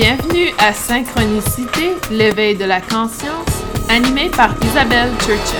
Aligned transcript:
Bienvenue 0.00 0.50
à 0.60 0.72
Synchronicité, 0.72 1.90
l'éveil 2.12 2.56
de 2.56 2.64
la 2.64 2.80
conscience, 2.80 3.64
animé 3.88 4.30
par 4.30 4.54
Isabelle 4.62 5.10
Churchill. 5.18 5.58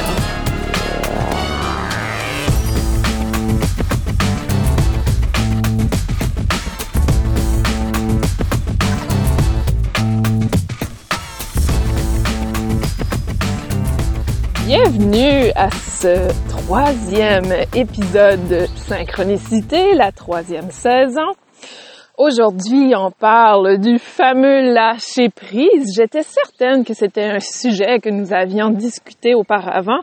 Bienvenue 14.66 15.50
à 15.56 15.68
ce 15.72 16.32
troisième 16.48 17.66
épisode 17.74 18.46
de 18.46 18.66
Synchronicité, 18.86 19.96
la 19.96 20.12
troisième 20.12 20.70
saison. 20.70 21.34
Aujourd'hui, 22.19 22.95
on 22.96 23.12
parle 23.12 23.79
du 23.79 24.01
fameux 24.01 24.73
lâcher 24.73 25.29
prise. 25.29 25.95
J'étais 25.97 26.24
certaine 26.24 26.84
que 26.84 26.93
c'était 26.93 27.23
un 27.23 27.38
sujet 27.38 28.01
que 28.01 28.10
nous 28.10 28.33
avions 28.33 28.70
discuté 28.70 29.37
auparavant, 29.37 30.01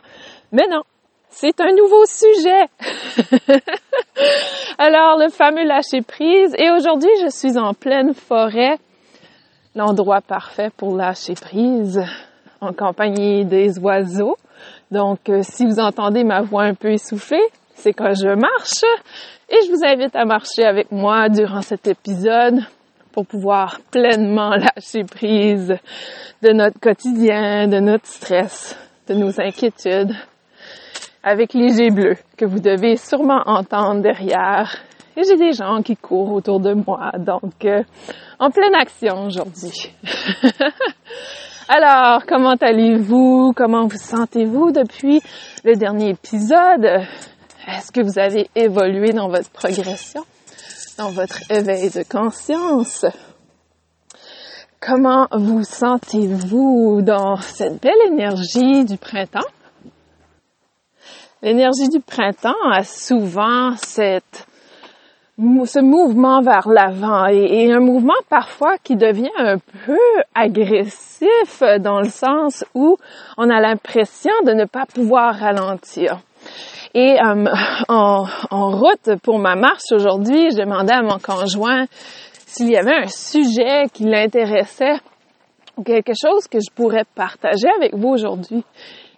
mais 0.50 0.64
non, 0.70 0.80
c'est 1.28 1.60
un 1.60 1.74
nouveau 1.74 2.06
sujet. 2.06 2.70
Alors, 4.78 5.18
le 5.18 5.28
fameux 5.28 5.64
lâcher 5.64 6.00
prise. 6.00 6.54
Et 6.56 6.70
aujourd'hui, 6.70 7.10
je 7.22 7.28
suis 7.28 7.58
en 7.58 7.74
pleine 7.74 8.14
forêt, 8.14 8.78
l'endroit 9.74 10.22
parfait 10.22 10.70
pour 10.74 10.96
lâcher 10.96 11.34
prise, 11.34 12.02
en 12.62 12.72
compagnie 12.72 13.44
des 13.44 13.78
oiseaux. 13.78 14.38
Donc, 14.90 15.28
euh, 15.28 15.40
si 15.42 15.66
vous 15.66 15.78
entendez 15.78 16.24
ma 16.24 16.40
voix 16.40 16.62
un 16.62 16.74
peu 16.74 16.92
essoufflée, 16.92 17.46
c'est 17.74 17.92
quand 17.92 18.14
je 18.14 18.34
marche. 18.34 18.84
Et 19.48 19.58
je 19.64 19.70
vous 19.70 19.84
invite 19.84 20.16
à 20.16 20.24
marcher 20.24 20.64
avec 20.64 20.90
moi 20.90 21.28
durant 21.28 21.62
cet 21.62 21.86
épisode 21.86 22.58
pour 23.12 23.24
pouvoir 23.24 23.78
pleinement 23.92 24.50
lâcher 24.56 25.04
prise 25.04 25.76
de 26.42 26.52
notre 26.52 26.80
quotidien, 26.80 27.68
de 27.68 27.78
notre 27.78 28.06
stress, 28.06 28.76
de 29.06 29.14
nos 29.14 29.40
inquiétudes, 29.40 30.16
avec 31.22 31.54
les 31.54 31.68
jets 31.68 31.92
bleus 31.92 32.16
que 32.36 32.44
vous 32.44 32.58
devez 32.58 32.96
sûrement 32.96 33.40
entendre 33.46 34.02
derrière. 34.02 34.78
Et 35.16 35.22
j'ai 35.22 35.36
des 35.36 35.52
gens 35.52 35.80
qui 35.80 35.96
courent 35.96 36.32
autour 36.32 36.58
de 36.58 36.74
moi, 36.74 37.12
donc 37.16 37.64
euh, 37.64 37.84
en 38.40 38.50
pleine 38.50 38.74
action 38.74 39.26
aujourd'hui. 39.26 39.92
Alors, 41.68 42.26
comment 42.26 42.56
allez-vous? 42.60 43.52
Comment 43.54 43.86
vous 43.86 43.96
sentez-vous 43.96 44.72
depuis 44.72 45.20
le 45.64 45.76
dernier 45.76 46.10
épisode? 46.10 47.06
Est-ce 47.66 47.90
que 47.90 48.00
vous 48.00 48.18
avez 48.18 48.48
évolué 48.54 49.12
dans 49.12 49.28
votre 49.28 49.50
progression, 49.50 50.24
dans 50.98 51.10
votre 51.10 51.50
éveil 51.50 51.90
de 51.90 52.04
conscience? 52.04 53.04
Comment 54.80 55.26
vous 55.32 55.64
sentez-vous 55.64 57.02
dans 57.02 57.38
cette 57.38 57.82
belle 57.82 57.98
énergie 58.06 58.84
du 58.84 58.96
printemps? 58.96 59.48
L'énergie 61.42 61.88
du 61.88 61.98
printemps 61.98 62.54
a 62.70 62.84
souvent 62.84 63.74
ce 63.76 64.20
mouvement 65.80 66.42
vers 66.42 66.68
l'avant 66.68 67.26
et, 67.26 67.64
et, 67.64 67.72
un 67.72 67.80
mouvement 67.80 68.14
parfois 68.30 68.78
qui 68.78 68.94
devient 68.94 69.28
un 69.38 69.58
peu 69.58 69.98
agressif 70.36 71.64
dans 71.80 72.00
le 72.00 72.10
sens 72.10 72.64
où 72.74 72.96
on 73.36 73.50
a 73.50 73.60
l'impression 73.60 74.32
de 74.44 74.52
ne 74.52 74.66
pas 74.66 74.86
pouvoir 74.86 75.34
ralentir. 75.34 76.20
Et 76.96 77.20
euh, 77.20 77.44
en, 77.90 78.24
en, 78.50 78.70
route 78.70 79.20
pour 79.22 79.38
ma 79.38 79.54
marche 79.54 79.92
aujourd'hui, 79.92 80.50
je 80.50 80.56
demandais 80.56 80.94
à 80.94 81.02
mon 81.02 81.18
conjoint 81.18 81.84
s'il 82.46 82.70
y 82.70 82.76
avait 82.78 82.96
un 83.04 83.06
sujet 83.06 83.84
qui 83.92 84.04
l'intéressait 84.04 84.96
ou 85.76 85.82
quelque 85.82 86.12
chose 86.18 86.48
que 86.48 86.58
je 86.58 86.72
pourrais 86.74 87.04
partager 87.14 87.68
avec 87.76 87.94
vous 87.94 88.08
aujourd'hui. 88.08 88.64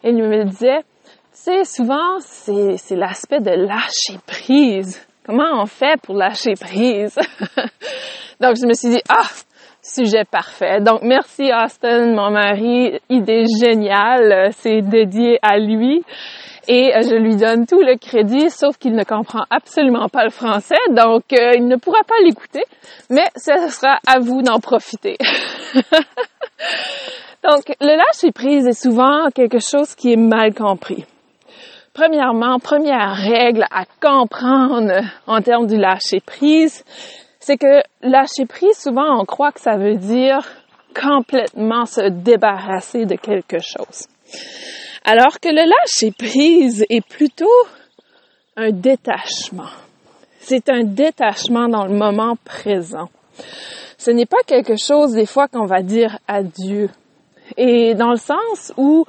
Et 0.02 0.10
il 0.10 0.16
me 0.16 0.44
disait, 0.46 0.80
tu 0.80 1.04
sais, 1.30 1.62
souvent, 1.62 2.18
c'est 2.18 2.96
l'aspect 2.96 3.38
de 3.38 3.50
lâcher 3.50 4.18
prise. 4.26 5.06
Comment 5.24 5.62
on 5.62 5.66
fait 5.66 6.00
pour 6.02 6.16
lâcher 6.16 6.54
prise? 6.60 7.16
Donc, 8.40 8.56
je 8.56 8.66
me 8.66 8.72
suis 8.72 8.88
dit, 8.88 9.02
ah, 9.08 9.28
sujet 9.82 10.24
parfait. 10.24 10.80
Donc, 10.80 11.02
merci 11.02 11.52
Austin, 11.52 12.12
mon 12.12 12.32
mari. 12.32 12.98
Idée 13.08 13.44
géniale. 13.62 14.50
C'est 14.52 14.82
dédié 14.82 15.38
à 15.42 15.58
lui 15.58 16.02
et 16.68 16.94
euh, 16.94 17.00
je 17.02 17.14
lui 17.14 17.34
donne 17.36 17.66
tout 17.66 17.80
le 17.80 17.96
crédit, 17.96 18.50
sauf 18.50 18.76
qu'il 18.76 18.94
ne 18.94 19.02
comprend 19.02 19.44
absolument 19.50 20.08
pas 20.08 20.24
le 20.24 20.30
français, 20.30 20.76
donc 20.90 21.24
euh, 21.32 21.54
il 21.56 21.66
ne 21.66 21.76
pourra 21.76 22.04
pas 22.06 22.14
l'écouter, 22.22 22.62
mais 23.08 23.24
ce 23.36 23.68
sera 23.70 23.98
à 24.06 24.18
vous 24.18 24.42
d'en 24.42 24.60
profiter. 24.60 25.16
donc, 27.42 27.64
le 27.80 27.96
lâcher 27.96 28.32
prise 28.32 28.66
est 28.66 28.80
souvent 28.80 29.30
quelque 29.34 29.58
chose 29.58 29.94
qui 29.94 30.12
est 30.12 30.16
mal 30.16 30.54
compris. 30.54 31.06
Premièrement, 31.94 32.58
première 32.58 33.14
règle 33.14 33.64
à 33.72 33.84
comprendre 34.00 35.00
en 35.26 35.40
termes 35.40 35.66
du 35.66 35.78
lâcher 35.78 36.20
prise, 36.20 36.84
c'est 37.40 37.56
que 37.56 37.80
lâcher 38.02 38.44
prise, 38.46 38.76
souvent 38.76 39.18
on 39.18 39.24
croit 39.24 39.52
que 39.52 39.60
ça 39.60 39.76
veut 39.76 39.96
dire 39.96 40.46
complètement 40.94 41.86
se 41.86 42.08
débarrasser 42.08 43.06
de 43.06 43.16
quelque 43.16 43.58
chose. 43.58 44.06
Alors 45.04 45.40
que 45.40 45.48
le 45.48 45.68
lâcher 45.68 46.12
prise 46.12 46.84
est 46.88 47.06
plutôt 47.06 47.46
un 48.56 48.70
détachement. 48.70 49.70
C'est 50.40 50.68
un 50.68 50.82
détachement 50.82 51.68
dans 51.68 51.86
le 51.86 51.94
moment 51.94 52.36
présent. 52.44 53.08
Ce 53.96 54.10
n'est 54.10 54.26
pas 54.26 54.42
quelque 54.46 54.76
chose 54.76 55.12
des 55.12 55.26
fois 55.26 55.48
qu'on 55.48 55.66
va 55.66 55.82
dire 55.82 56.18
adieu. 56.26 56.88
Et 57.56 57.94
dans 57.94 58.10
le 58.10 58.16
sens 58.16 58.72
où 58.76 59.04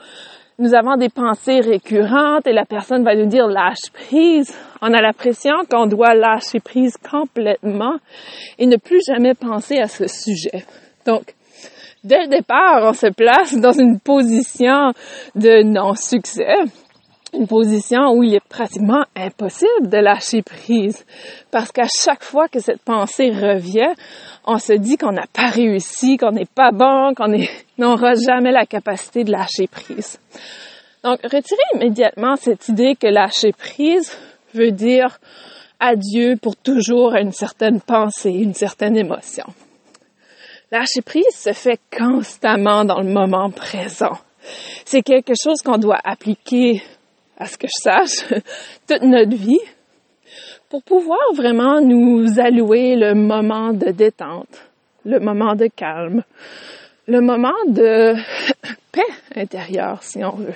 nous 0.58 0.74
avons 0.74 0.98
des 0.98 1.10
pensées 1.10 1.62
récurrentes 1.62 2.46
et 2.46 2.54
la 2.54 2.66
personne 2.66 3.04
va 3.04 3.16
nous 3.16 3.28
dire 3.28 3.48
lâche 3.48 3.92
prise, 3.94 4.54
on 4.82 4.94
a 4.94 5.02
l'impression 5.02 5.54
qu'on 5.70 5.88
doit 5.88 6.14
lâcher 6.14 6.60
prise 6.60 6.98
complètement 6.98 7.96
et 8.58 8.66
ne 8.66 8.76
plus 8.78 9.02
jamais 9.08 9.34
penser 9.34 9.78
à 9.78 9.88
ce 9.88 10.08
sujet. 10.08 10.66
Donc, 11.06 11.34
dès 12.04 12.22
le 12.22 12.28
départ, 12.28 12.82
on 12.84 12.94
se 12.94 13.08
place 13.08 13.56
dans 13.56 13.72
une 13.72 14.00
position 14.00 14.94
de 15.36 15.64
non-succès, 15.64 16.56
une 17.34 17.48
position 17.48 18.12
où 18.14 18.24
il 18.24 18.36
est 18.36 18.48
pratiquement 18.48 19.04
impossible 19.16 19.90
de 19.90 19.98
lâcher 19.98 20.42
prise. 20.42 21.06
Parce 21.52 21.72
qu'à 21.72 21.88
chaque 21.88 22.24
fois 22.24 22.48
que 22.48 22.60
cette 22.60 22.82
pensée 22.82 23.30
revient, 23.30 23.94
on 24.46 24.58
se 24.58 24.74
dit 24.74 24.98
qu'on 24.98 25.12
n'a 25.12 25.28
pas 25.34 25.48
réussi, 25.48 26.18
qu'on 26.18 26.32
n'est 26.32 26.46
pas 26.46 26.72
bon, 26.72 27.14
qu'on 27.16 27.32
n'aura 27.78 28.14
jamais 28.16 28.52
la 28.52 28.66
capacité 28.66 29.24
de 29.24 29.32
lâcher 29.32 29.68
prise. 29.68 30.20
Donc, 31.04 31.20
retirez 31.24 31.62
immédiatement 31.76 32.36
cette 32.36 32.68
idée 32.68 32.96
que 32.96 33.08
lâcher 33.08 33.54
prise 33.54 34.18
veut 34.54 34.72
dire 34.72 35.20
adieu 35.80 36.36
pour 36.42 36.56
toujours 36.58 37.14
à 37.14 37.22
une 37.22 37.32
certaine 37.32 37.80
pensée, 37.80 38.32
une 38.32 38.54
certaine 38.54 38.98
émotion. 38.98 39.46
Lâcher 40.72 41.02
prise 41.02 41.34
se 41.34 41.52
fait 41.52 41.80
constamment 41.98 42.86
dans 42.86 43.00
le 43.00 43.12
moment 43.12 43.50
présent. 43.50 44.18
C'est 44.86 45.02
quelque 45.02 45.34
chose 45.42 45.62
qu'on 45.64 45.78
doit 45.78 46.00
appliquer, 46.04 46.84
à 47.38 47.46
ce 47.46 47.58
que 47.58 47.68
je 47.68 47.82
sache, 47.82 48.42
toute 48.88 49.02
notre 49.02 49.36
vie 49.36 49.62
pour 50.70 50.84
pouvoir 50.84 51.34
vraiment 51.34 51.82
nous 51.82 52.40
allouer 52.40 52.96
le 52.96 53.16
moment 53.16 53.74
de 53.74 53.90
détente, 53.90 54.62
le 55.04 55.20
moment 55.20 55.56
de 55.56 55.66
calme, 55.66 56.24
le 57.08 57.22
moment 57.22 57.58
de 57.68 58.14
paix 58.92 59.02
intérieure, 59.36 60.04
si 60.04 60.24
on 60.24 60.36
veut. 60.36 60.54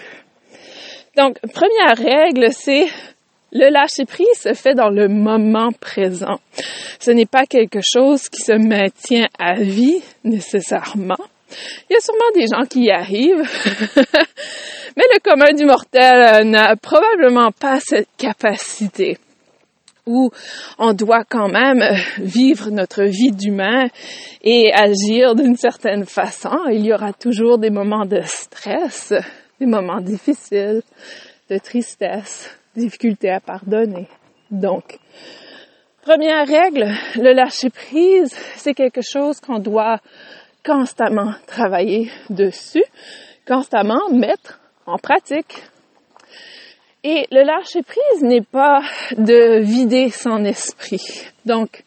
Donc, 1.17 1.39
première 1.53 1.97
règle, 1.97 2.51
c'est 2.51 2.87
le 3.53 3.69
lâcher-prise 3.69 4.39
se 4.39 4.53
fait 4.53 4.73
dans 4.73 4.89
le 4.89 5.07
moment 5.07 5.71
présent. 5.71 6.39
Ce 6.99 7.11
n'est 7.11 7.27
pas 7.27 7.45
quelque 7.45 7.79
chose 7.81 8.27
qui 8.29 8.41
se 8.41 8.53
maintient 8.53 9.27
à 9.39 9.53
vie 9.53 10.01
nécessairement. 10.23 11.23
Il 11.89 11.93
y 11.93 11.95
a 11.95 11.99
sûrement 11.99 12.31
des 12.33 12.47
gens 12.47 12.67
qui 12.67 12.85
y 12.85 12.91
arrivent, 12.91 13.47
mais 14.97 15.03
le 15.13 15.19
commun 15.19 15.53
du 15.55 15.65
mortel 15.65 16.41
euh, 16.41 16.43
n'a 16.43 16.75
probablement 16.75 17.51
pas 17.51 17.79
cette 17.79 18.09
capacité 18.17 19.17
où 20.05 20.31
on 20.79 20.93
doit 20.93 21.23
quand 21.23 21.47
même 21.47 21.81
euh, 21.81 21.95
vivre 22.17 22.71
notre 22.71 23.03
vie 23.03 23.31
d'humain 23.31 23.85
et 24.41 24.73
agir 24.73 25.35
d'une 25.35 25.55
certaine 25.55 26.05
façon. 26.05 26.57
Il 26.71 26.85
y 26.85 26.91
aura 26.91 27.13
toujours 27.13 27.57
des 27.59 27.69
moments 27.69 28.05
de 28.05 28.21
stress, 28.25 29.13
des 29.59 29.67
moments 29.67 30.01
difficiles, 30.01 30.81
de 31.49 31.57
tristesse, 31.59 32.49
difficulté 32.75 33.29
à 33.29 33.39
pardonner. 33.39 34.07
Donc, 34.51 34.99
première 36.01 36.47
règle, 36.47 36.91
le 37.15 37.33
lâcher 37.33 37.69
prise, 37.69 38.33
c'est 38.55 38.73
quelque 38.73 39.01
chose 39.01 39.39
qu'on 39.39 39.59
doit 39.59 39.99
constamment 40.65 41.33
travailler 41.47 42.09
dessus, 42.29 42.85
constamment 43.47 44.09
mettre 44.11 44.59
en 44.85 44.97
pratique. 44.97 45.63
Et 47.03 47.27
le 47.31 47.43
lâcher 47.43 47.83
prise 47.83 48.23
n'est 48.23 48.41
pas 48.41 48.81
de 49.17 49.59
vider 49.59 50.09
son 50.09 50.45
esprit. 50.45 51.25
Donc, 51.45 51.83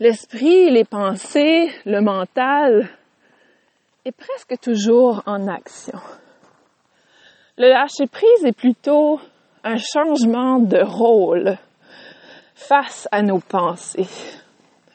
L'esprit, 0.00 0.70
les 0.70 0.84
pensées, 0.84 1.70
le 1.84 2.00
mental 2.00 2.88
est 4.06 4.16
presque 4.16 4.58
toujours 4.58 5.22
en 5.26 5.46
action. 5.46 5.98
Le 7.58 7.68
lâcher 7.68 8.06
prise 8.10 8.46
est 8.46 8.56
plutôt 8.56 9.20
un 9.64 9.76
changement 9.76 10.58
de 10.58 10.82
rôle 10.82 11.56
face 12.54 13.08
à 13.10 13.22
nos 13.22 13.40
pensées. 13.40 14.08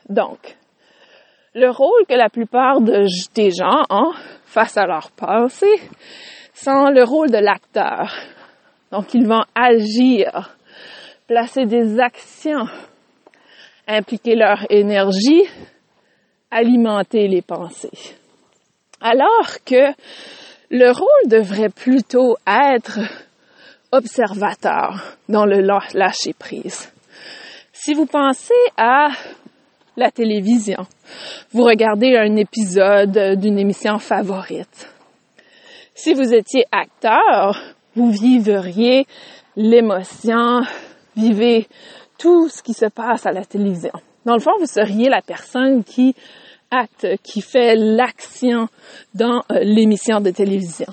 Donc, 0.09 0.57
le 1.53 1.69
rôle 1.69 2.05
que 2.07 2.13
la 2.13 2.29
plupart 2.29 2.81
des 2.81 3.51
gens 3.51 3.83
ont 3.89 4.13
face 4.45 4.77
à 4.77 4.85
leurs 4.85 5.11
pensées, 5.11 5.79
c'est 6.53 6.71
le 6.71 7.03
rôle 7.03 7.31
de 7.31 7.37
l'acteur. 7.37 8.13
Donc, 8.91 9.13
ils 9.13 9.27
vont 9.27 9.43
agir, 9.55 10.55
placer 11.27 11.65
des 11.65 11.99
actions, 11.99 12.67
impliquer 13.87 14.35
leur 14.35 14.65
énergie, 14.69 15.43
alimenter 16.51 17.27
les 17.27 17.41
pensées. 17.41 18.15
Alors 19.01 19.63
que 19.65 19.91
le 20.69 20.91
rôle 20.91 21.29
devrait 21.29 21.69
plutôt 21.69 22.37
être 22.47 22.99
observateur 23.95 25.17
dans 25.29 25.45
le 25.45 25.61
lâcher 25.61 26.33
prise. 26.37 26.91
Si 27.73 27.93
vous 27.93 28.05
pensez 28.05 28.53
à 28.77 29.09
la 29.97 30.11
télévision, 30.11 30.85
vous 31.51 31.63
regardez 31.63 32.15
un 32.15 32.35
épisode 32.35 33.39
d'une 33.39 33.57
émission 33.57 33.97
favorite. 33.99 34.89
Si 35.93 36.13
vous 36.13 36.33
étiez 36.33 36.65
acteur, 36.71 37.61
vous 37.95 38.11
vivriez 38.11 39.05
l'émotion, 39.55 40.61
vivez 41.15 41.67
tout 42.17 42.49
ce 42.49 42.61
qui 42.61 42.73
se 42.73 42.87
passe 42.87 43.25
à 43.25 43.31
la 43.31 43.45
télévision. 43.45 43.93
Dans 44.25 44.33
le 44.33 44.41
fond, 44.41 44.51
vous 44.59 44.65
seriez 44.65 45.07
la 45.07 45.21
personne 45.21 45.83
qui 45.83 46.15
acte, 46.71 47.07
qui 47.23 47.41
fait 47.41 47.75
l'action 47.75 48.67
dans 49.13 49.43
euh, 49.51 49.59
l'émission 49.61 50.19
de 50.19 50.31
télévision. 50.31 50.87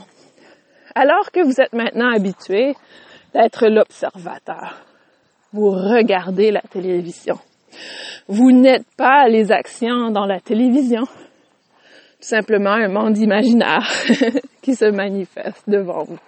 Alors 0.94 1.30
que 1.30 1.44
vous 1.44 1.60
êtes 1.60 1.72
maintenant 1.72 2.12
habitué 2.14 2.74
d'être 3.34 3.66
l'observateur. 3.68 4.84
Vous 5.52 5.70
regardez 5.70 6.50
la 6.50 6.60
télévision. 6.60 7.38
Vous 8.28 8.52
n'êtes 8.52 8.86
pas 8.96 9.28
les 9.28 9.50
actions 9.52 10.10
dans 10.10 10.26
la 10.26 10.40
télévision. 10.40 11.02
Tout 11.02 12.28
simplement 12.28 12.72
un 12.72 12.88
monde 12.88 13.18
imaginaire 13.18 13.90
qui 14.62 14.74
se 14.74 14.84
manifeste 14.84 15.68
devant 15.68 16.04
vous. 16.04 16.18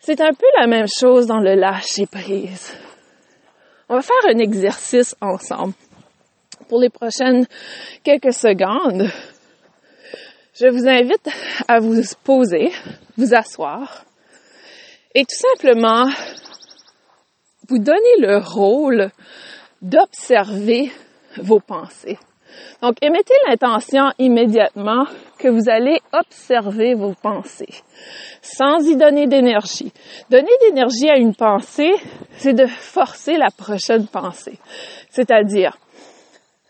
C'est 0.00 0.20
un 0.20 0.32
peu 0.32 0.46
la 0.58 0.66
même 0.66 0.86
chose 0.86 1.26
dans 1.26 1.40
le 1.40 1.54
lâcher 1.54 2.06
prise. 2.06 2.74
On 3.88 3.96
va 3.96 4.02
faire 4.02 4.30
un 4.32 4.38
exercice 4.38 5.16
ensemble. 5.20 5.74
Pour 6.68 6.80
les 6.80 6.90
prochaines 6.90 7.46
quelques 8.04 8.32
secondes, 8.32 9.10
je 10.60 10.68
vous 10.68 10.86
invite 10.86 11.28
à 11.68 11.80
vous 11.80 12.02
poser, 12.22 12.70
vous 13.16 13.34
asseoir 13.34 14.04
et 15.14 15.22
tout 15.22 15.46
simplement 15.54 16.06
vous 17.68 17.78
donner 17.78 18.16
le 18.18 18.38
rôle 18.38 19.10
d'observer 19.80 20.90
vos 21.38 21.60
pensées. 21.60 22.18
Donc, 22.82 22.96
émettez 23.00 23.34
l'intention 23.48 24.10
immédiatement 24.18 25.06
que 25.38 25.48
vous 25.48 25.70
allez 25.70 25.98
observer 26.12 26.94
vos 26.94 27.14
pensées 27.14 27.82
sans 28.42 28.86
y 28.86 28.96
donner 28.96 29.26
d'énergie. 29.26 29.92
Donner 30.28 30.52
d'énergie 30.62 31.08
à 31.08 31.16
une 31.16 31.34
pensée, 31.34 31.92
c'est 32.36 32.52
de 32.52 32.66
forcer 32.66 33.36
la 33.38 33.50
prochaine 33.50 34.06
pensée. 34.08 34.58
C'est-à-dire, 35.10 35.78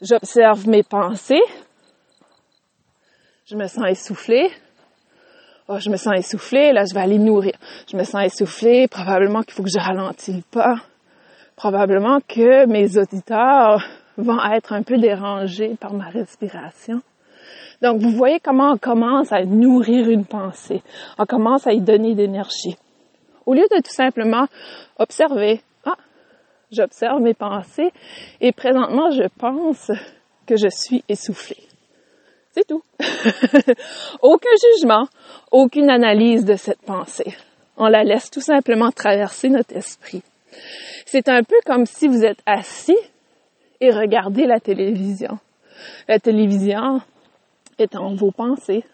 j'observe 0.03 0.69
mes 0.69 0.83
pensées, 0.83 1.43
je 3.51 3.57
me 3.57 3.67
sens 3.67 3.85
essoufflée, 3.89 4.49
oh, 5.67 5.79
je 5.81 5.91
me 5.91 5.97
sens 5.97 6.15
essoufflée, 6.17 6.73
là 6.73 6.85
je 6.89 6.95
vais 6.95 7.01
aller 7.01 7.19
nourrir. 7.19 7.55
Je 7.91 7.97
me 7.97 8.05
sens 8.05 8.25
essoufflée, 8.25 8.87
probablement 8.87 9.43
qu'il 9.43 9.55
faut 9.55 9.65
que 9.65 9.71
je 9.71 9.81
ralentis 9.81 10.33
le 10.33 10.43
pas. 10.53 10.77
Probablement 11.57 12.21
que 12.21 12.67
mes 12.67 12.97
auditeurs 12.97 13.85
vont 14.17 14.39
être 14.53 14.73
un 14.73 14.83
peu 14.83 14.99
dérangés 14.99 15.77
par 15.81 15.93
ma 15.95 16.09
respiration. 16.09 17.03
Donc, 17.83 18.01
vous 18.01 18.11
voyez 18.11 18.39
comment 18.39 18.73
on 18.73 18.79
commence 18.79 19.33
à 19.33 19.45
nourrir 19.45 20.09
une 20.09 20.27
pensée. 20.27 20.83
On 21.19 21.27
commence 21.27 21.67
à 21.67 21.73
y 21.73 21.81
donner 21.81 22.15
d'énergie. 22.15 22.77
Au 23.47 23.55
lieu 23.55 23.65
de 23.71 23.83
tout 23.83 23.93
simplement 23.93 24.47
observer, 24.97 25.61
ah, 25.85 25.97
j'observe 26.71 27.21
mes 27.21 27.35
pensées 27.35 27.91
et 28.41 28.53
présentement, 28.53 29.11
je 29.11 29.27
pense 29.39 29.91
que 30.47 30.57
je 30.57 30.69
suis 30.69 31.03
essoufflée. 31.09 31.70
C'est 32.53 32.67
tout. 32.67 32.83
Aucun 34.23 34.51
jugement, 34.75 35.07
aucune 35.53 35.89
analyse 35.89 36.45
de 36.45 36.57
cette 36.57 36.83
pensée. 36.83 37.37
On 37.77 37.87
la 37.87 38.03
laisse 38.03 38.31
tout 38.31 38.41
simplement 38.41 38.91
traverser 38.91 39.49
notre 39.49 39.77
esprit. 39.77 40.23
C'est 41.07 41.29
un 41.29 41.43
peu 41.43 41.57
comme 41.65 41.87
si 41.87 42.09
vous 42.09 42.25
êtes 42.25 42.41
assis 42.47 42.99
et 43.81 43.91
regardez 43.91 44.47
la 44.47 44.61
télévision. 44.61 45.39
La 46.09 46.19
télévision, 46.19 47.01
étant 47.79 48.15
vos 48.15 48.33
pensées. 48.33 48.85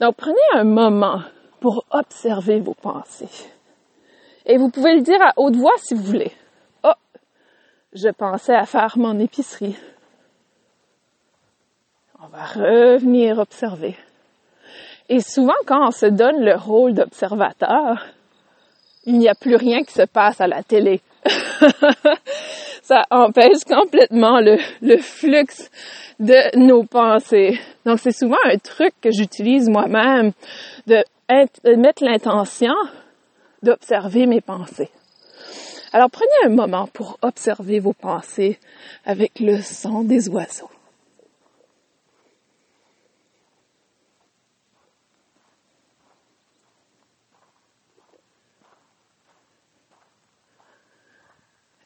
Donc, 0.00 0.16
prenez 0.16 0.36
un 0.54 0.64
moment 0.64 1.22
pour 1.60 1.84
observer 1.90 2.60
vos 2.60 2.74
pensées. 2.74 3.48
Et 4.44 4.58
vous 4.58 4.68
pouvez 4.68 4.94
le 4.94 5.00
dire 5.00 5.20
à 5.22 5.32
haute 5.36 5.56
voix 5.56 5.72
si 5.78 5.94
vous 5.94 6.02
voulez. 6.02 6.32
Oh, 6.84 6.92
je 7.92 8.08
pensais 8.10 8.54
à 8.54 8.66
faire 8.66 8.98
mon 8.98 9.18
épicerie. 9.18 9.76
On 12.22 12.28
va 12.28 12.44
revenir 12.46 13.38
observer. 13.38 13.94
Et 15.08 15.20
souvent, 15.20 15.52
quand 15.66 15.88
on 15.88 15.90
se 15.90 16.06
donne 16.06 16.42
le 16.42 16.56
rôle 16.56 16.94
d'observateur, 16.94 18.06
il 19.04 19.18
n'y 19.18 19.28
a 19.28 19.34
plus 19.34 19.56
rien 19.56 19.82
qui 19.82 19.92
se 19.92 20.06
passe 20.06 20.40
à 20.40 20.46
la 20.46 20.62
télé. 20.62 21.02
Ça 22.82 23.04
empêche 23.10 23.64
complètement 23.68 24.40
le, 24.40 24.56
flux 24.98 25.68
de 26.18 26.58
nos 26.58 26.84
pensées. 26.84 27.60
Donc, 27.84 27.98
c'est 27.98 28.16
souvent 28.16 28.38
un 28.44 28.56
truc 28.58 28.94
que 29.02 29.10
j'utilise 29.10 29.68
moi-même 29.68 30.32
de 30.86 31.04
mettre 31.76 32.04
l'intention 32.04 32.74
d'observer 33.62 34.26
mes 34.26 34.40
pensées. 34.40 34.90
Alors, 35.92 36.10
prenez 36.10 36.46
un 36.46 36.54
moment 36.54 36.86
pour 36.92 37.18
observer 37.22 37.80
vos 37.80 37.92
pensées 37.92 38.58
avec 39.04 39.40
le 39.40 39.60
son 39.60 40.02
des 40.02 40.28
oiseaux. 40.28 40.70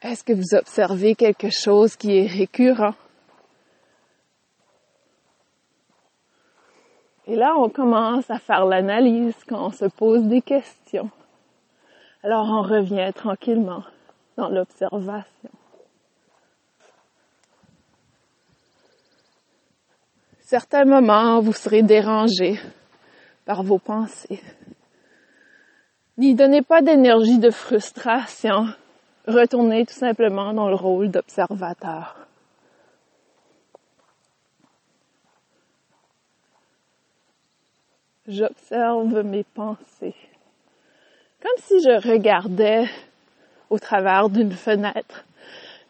Est-ce 0.02 0.24
que 0.24 0.32
vous 0.32 0.54
observez 0.54 1.14
quelque 1.14 1.50
chose 1.50 1.94
qui 1.94 2.16
est 2.16 2.26
récurrent? 2.26 2.94
Et 7.26 7.36
là, 7.36 7.54
on 7.56 7.68
commence 7.68 8.30
à 8.30 8.38
faire 8.38 8.64
l'analyse 8.64 9.36
quand 9.46 9.66
on 9.66 9.70
se 9.70 9.84
pose 9.84 10.24
des 10.24 10.40
questions. 10.40 11.10
Alors, 12.22 12.46
on 12.48 12.62
revient 12.62 13.12
tranquillement 13.14 13.84
dans 14.36 14.48
l'observation. 14.48 15.50
Certains 20.40 20.84
moments, 20.84 21.40
vous 21.40 21.52
serez 21.52 21.82
dérangé 21.82 22.58
par 23.44 23.62
vos 23.62 23.78
pensées. 23.78 24.40
N'y 26.16 26.34
donnez 26.34 26.62
pas 26.62 26.82
d'énergie 26.82 27.38
de 27.38 27.50
frustration. 27.50 28.66
Retournez 29.30 29.86
tout 29.86 29.94
simplement 29.94 30.52
dans 30.52 30.68
le 30.68 30.74
rôle 30.74 31.10
d'observateur. 31.10 32.16
j'observe 38.30 39.22
mes 39.22 39.44
pensées. 39.44 40.14
Comme 41.42 41.58
si 41.58 41.80
je 41.80 42.08
regardais 42.08 42.88
au 43.68 43.78
travers 43.78 44.28
d'une 44.28 44.52
fenêtre 44.52 45.24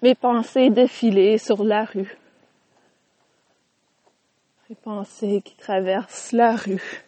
mes 0.02 0.14
pensées 0.14 0.70
défiler 0.70 1.38
sur 1.38 1.62
la 1.64 1.84
rue. 1.84 2.16
Mes 4.68 4.76
pensées 4.76 5.42
qui 5.44 5.54
traversent 5.56 6.32
la 6.32 6.56
rue 6.56 7.04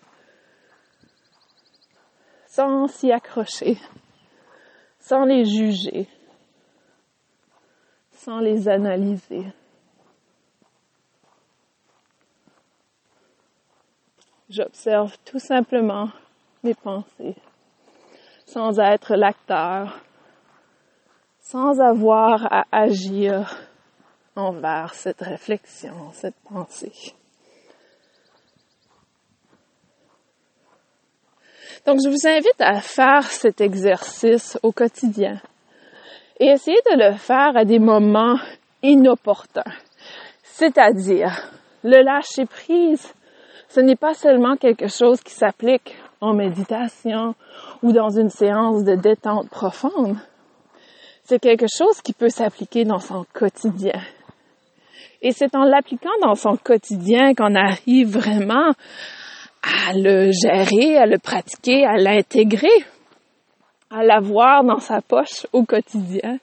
sans 2.46 2.86
s'y 2.86 3.10
accrocher, 3.10 3.78
sans 5.00 5.24
les 5.24 5.46
juger, 5.46 6.06
sans 8.24 8.38
les 8.38 8.68
analyser. 8.68 9.44
J'observe 14.48 15.16
tout 15.24 15.40
simplement 15.40 16.08
mes 16.62 16.74
pensées, 16.74 17.34
sans 18.46 18.78
être 18.78 19.16
l'acteur, 19.16 19.98
sans 21.40 21.80
avoir 21.80 22.46
à 22.52 22.64
agir 22.70 23.58
envers 24.36 24.94
cette 24.94 25.22
réflexion, 25.22 26.12
cette 26.12 26.38
pensée. 26.48 26.92
Donc, 31.84 31.98
je 32.04 32.08
vous 32.08 32.28
invite 32.28 32.60
à 32.60 32.80
faire 32.80 33.28
cet 33.32 33.60
exercice 33.60 34.56
au 34.62 34.70
quotidien 34.70 35.40
et 36.42 36.46
essayer 36.46 36.80
de 36.90 36.98
le 36.98 37.16
faire 37.16 37.56
à 37.56 37.64
des 37.64 37.78
moments 37.78 38.36
inopportuns. 38.82 39.62
C'est-à-dire, 40.42 41.30
le 41.84 42.02
lâcher 42.02 42.46
prise, 42.46 43.14
ce 43.68 43.78
n'est 43.78 43.94
pas 43.94 44.14
seulement 44.14 44.56
quelque 44.56 44.88
chose 44.88 45.20
qui 45.20 45.32
s'applique 45.32 45.94
en 46.20 46.34
méditation 46.34 47.36
ou 47.84 47.92
dans 47.92 48.10
une 48.10 48.28
séance 48.28 48.82
de 48.82 48.96
détente 48.96 49.50
profonde. 49.50 50.16
C'est 51.22 51.38
quelque 51.38 51.66
chose 51.72 52.02
qui 52.02 52.12
peut 52.12 52.28
s'appliquer 52.28 52.84
dans 52.84 52.98
son 52.98 53.24
quotidien. 53.32 54.00
Et 55.20 55.30
c'est 55.30 55.54
en 55.54 55.62
l'appliquant 55.62 56.10
dans 56.22 56.34
son 56.34 56.56
quotidien 56.56 57.34
qu'on 57.34 57.54
arrive 57.54 58.18
vraiment 58.18 58.72
à 59.62 59.92
le 59.94 60.32
gérer, 60.32 60.96
à 60.98 61.06
le 61.06 61.18
pratiquer, 61.18 61.86
à 61.86 61.98
l'intégrer, 61.98 62.84
à 63.92 64.02
l'avoir 64.02 64.64
dans 64.64 64.80
sa 64.80 65.00
poche 65.02 65.46
au 65.52 65.64
quotidien 65.64 66.38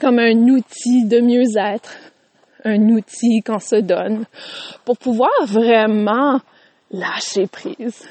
comme 0.00 0.18
un 0.18 0.36
outil 0.48 1.06
de 1.06 1.20
mieux-être, 1.20 1.96
un 2.64 2.80
outil 2.90 3.42
qu'on 3.44 3.58
se 3.58 3.76
donne 3.76 4.26
pour 4.84 4.98
pouvoir 4.98 5.30
vraiment 5.46 6.40
lâcher 6.90 7.46
prise, 7.46 8.06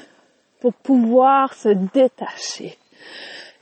pour 0.60 0.74
pouvoir 0.74 1.54
se 1.54 1.68
détacher. 1.94 2.76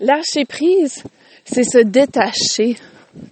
Lâcher 0.01 0.45
prise, 0.47 1.05
c'est 1.45 1.65
se 1.65 1.79
détacher 1.79 2.77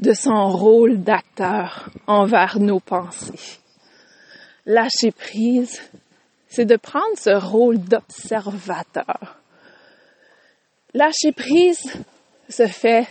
de 0.01 0.13
son 0.13 0.49
rôle 0.51 1.03
d'acteur 1.03 1.89
envers 2.07 2.61
nos 2.61 2.81
pensées. 2.81 3.59
Lâcher 4.67 5.11
prise, 5.11 5.83
c'est 6.49 6.67
de 6.67 6.77
prendre 6.77 7.17
ce 7.17 7.31
rôle 7.31 7.79
d'observateur. 7.79 9.42
Lâcher 10.95 11.33
prise 11.33 11.91
se 12.51 12.67
fait 12.67 13.07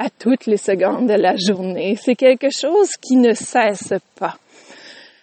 à 0.00 0.10
toutes 0.10 0.46
les 0.46 0.56
secondes 0.56 1.08
de 1.08 1.14
la 1.14 1.36
journée. 1.36 1.94
C'est 1.94 2.16
quelque 2.16 2.48
chose 2.50 2.96
qui 2.96 3.16
ne 3.16 3.34
cesse 3.34 3.94
pas. 4.18 4.36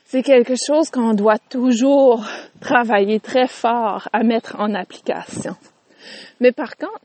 C'est 0.06 0.24
quelque 0.24 0.54
chose 0.56 0.90
qu'on 0.90 1.14
doit 1.14 1.38
toujours 1.38 2.26
travailler 2.62 3.20
très 3.20 3.48
fort 3.48 4.08
à 4.14 4.24
mettre 4.24 4.56
en 4.58 4.74
application. 4.74 5.56
Mais 6.40 6.54
par 6.54 6.78
contre, 6.78 7.02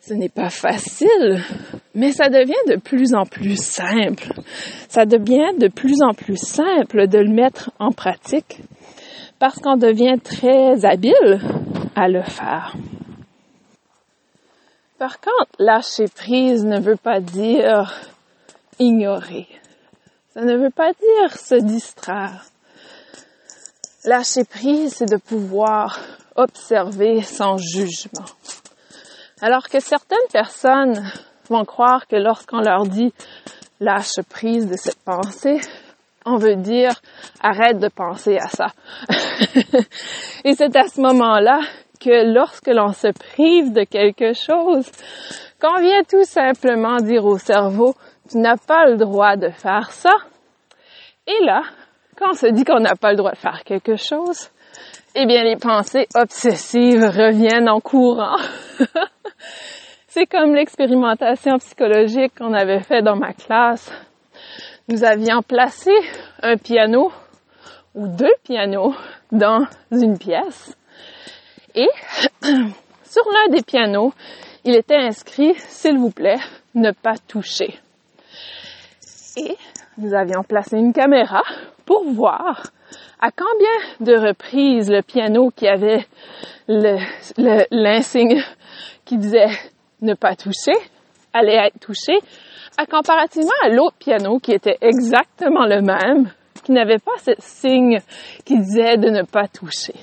ce 0.00 0.12
n'est 0.12 0.28
pas 0.28 0.50
facile, 0.50 1.42
mais 1.94 2.12
ça 2.12 2.28
devient 2.28 2.52
de 2.68 2.76
plus 2.76 3.14
en 3.14 3.24
plus 3.24 3.56
simple. 3.56 4.34
Ça 4.90 5.06
devient 5.06 5.56
de 5.58 5.68
plus 5.68 6.02
en 6.02 6.12
plus 6.12 6.36
simple 6.36 7.08
de 7.08 7.18
le 7.18 7.32
mettre 7.32 7.70
en 7.78 7.90
pratique 7.90 8.60
parce 9.38 9.58
qu'on 9.60 9.78
devient 9.78 10.18
très 10.22 10.84
habile 10.84 11.40
à 11.96 12.08
le 12.08 12.22
faire. 12.22 12.74
Par 14.98 15.20
contre, 15.20 15.50
lâcher 15.58 16.06
prise 16.08 16.64
ne 16.64 16.80
veut 16.80 16.96
pas 16.96 17.20
dire 17.20 17.92
ignorer. 18.78 19.48
Ça 20.32 20.42
ne 20.42 20.56
veut 20.56 20.70
pas 20.70 20.92
dire 20.92 21.36
se 21.36 21.56
distraire. 21.56 22.44
Lâcher 24.04 24.44
prise, 24.44 24.94
c'est 24.96 25.10
de 25.10 25.16
pouvoir 25.16 25.98
observer 26.36 27.22
sans 27.22 27.56
jugement. 27.56 28.26
Alors 29.40 29.68
que 29.68 29.80
certaines 29.80 30.18
personnes 30.32 31.10
vont 31.48 31.64
croire 31.64 32.06
que 32.06 32.16
lorsqu'on 32.16 32.60
leur 32.60 32.86
dit 32.86 33.12
lâche 33.80 34.20
prise 34.28 34.68
de 34.68 34.76
cette 34.76 35.02
pensée, 35.04 35.60
on 36.24 36.36
veut 36.36 36.56
dire 36.56 36.94
arrête 37.42 37.78
de 37.78 37.88
penser 37.88 38.38
à 38.38 38.48
ça. 38.48 38.68
Et 40.44 40.54
c'est 40.54 40.74
à 40.76 40.88
ce 40.88 41.00
moment-là 41.00 41.60
que 42.04 42.32
lorsque 42.32 42.68
l'on 42.68 42.92
se 42.92 43.08
prive 43.08 43.72
de 43.72 43.84
quelque 43.84 44.32
chose, 44.34 44.90
qu'on 45.60 45.80
vient 45.80 46.02
tout 46.04 46.24
simplement 46.24 46.96
dire 46.96 47.24
au 47.24 47.38
cerveau, 47.38 47.94
tu 48.30 48.38
n'as 48.38 48.56
pas 48.56 48.86
le 48.86 48.96
droit 48.96 49.36
de 49.36 49.48
faire 49.48 49.90
ça. 49.90 50.14
Et 51.26 51.44
là, 51.44 51.62
quand 52.16 52.30
on 52.30 52.34
se 52.34 52.46
dit 52.46 52.64
qu'on 52.64 52.80
n'a 52.80 52.96
pas 52.96 53.10
le 53.10 53.16
droit 53.16 53.32
de 53.32 53.38
faire 53.38 53.64
quelque 53.64 53.96
chose, 53.96 54.50
eh 55.14 55.26
bien, 55.26 55.44
les 55.44 55.56
pensées 55.56 56.06
obsessives 56.14 57.04
reviennent 57.04 57.68
en 57.68 57.80
courant. 57.80 58.36
C'est 60.06 60.26
comme 60.26 60.54
l'expérimentation 60.54 61.58
psychologique 61.58 62.34
qu'on 62.38 62.52
avait 62.52 62.82
fait 62.82 63.02
dans 63.02 63.16
ma 63.16 63.32
classe 63.32 63.90
nous 64.88 65.02
avions 65.02 65.40
placé 65.42 65.92
un 66.42 66.56
piano 66.56 67.10
ou 67.94 68.06
deux 68.06 68.34
pianos 68.42 68.94
dans 69.32 69.66
une 69.90 70.18
pièce 70.18 70.76
et 71.74 71.88
sur 72.42 73.24
l'un 73.30 73.48
des 73.50 73.62
pianos, 73.62 74.12
il 74.64 74.76
était 74.76 74.96
inscrit, 74.96 75.54
s'il 75.56 75.98
vous 75.98 76.10
plaît, 76.10 76.40
ne 76.74 76.90
pas 76.90 77.16
toucher. 77.28 77.78
Et 79.36 79.56
nous 79.98 80.14
avions 80.14 80.42
placé 80.42 80.76
une 80.76 80.92
caméra 80.92 81.42
pour 81.84 82.04
voir 82.04 82.62
à 83.20 83.30
combien 83.30 84.06
de 84.06 84.28
reprises 84.28 84.90
le 84.90 85.02
piano 85.02 85.50
qui 85.54 85.66
avait 85.66 86.06
l'insigne 86.68 88.42
qui 89.04 89.18
disait 89.18 89.50
ne 90.00 90.14
pas 90.14 90.34
toucher 90.34 90.72
allait 91.32 91.66
être 91.66 91.80
touché 91.80 92.18
à 92.76 92.86
comparativement 92.86 93.50
à 93.62 93.68
l'autre 93.68 93.96
piano 93.98 94.38
qui 94.38 94.52
était 94.52 94.78
exactement 94.80 95.66
le 95.66 95.80
même, 95.82 96.30
qui 96.64 96.72
n'avait 96.72 96.98
pas 96.98 97.16
ce 97.18 97.32
signe 97.38 97.98
qui 98.44 98.58
disait 98.58 98.96
de 98.96 99.10
ne 99.10 99.22
pas 99.22 99.48
toucher. 99.48 99.94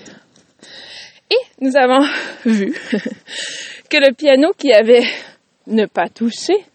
Et 1.32 1.38
nous 1.62 1.78
avons 1.78 2.06
vu 2.46 2.74
que 3.90 3.98
le 3.98 4.14
piano 4.14 4.52
qui 4.58 4.74
avait 4.74 5.08
ne 5.68 5.86
pas 5.86 6.10
toucher 6.10 6.66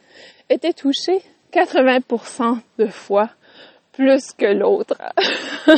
était 0.49 0.73
touché 0.73 1.21
80% 1.53 2.59
de 2.79 2.87
fois 2.87 3.29
plus 3.93 4.33
que 4.33 4.47
l'autre. 4.47 4.97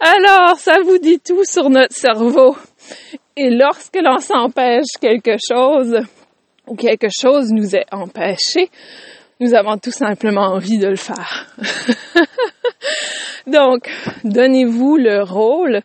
Alors, 0.00 0.58
ça 0.58 0.80
vous 0.84 0.98
dit 0.98 1.18
tout 1.20 1.44
sur 1.44 1.70
notre 1.70 1.94
cerveau. 1.94 2.56
Et 3.36 3.48
lorsque 3.50 3.96
l'on 3.96 4.18
s'empêche 4.18 4.98
quelque 5.00 5.36
chose, 5.48 5.96
ou 6.66 6.74
quelque 6.74 7.08
chose 7.08 7.50
nous 7.52 7.74
est 7.74 7.86
empêché, 7.90 8.70
nous 9.40 9.54
avons 9.54 9.78
tout 9.78 9.90
simplement 9.90 10.52
envie 10.52 10.78
de 10.78 10.88
le 10.88 10.96
faire. 10.96 11.46
Donc, 13.46 13.90
donnez-vous 14.24 14.96
le 14.96 15.22
rôle 15.22 15.82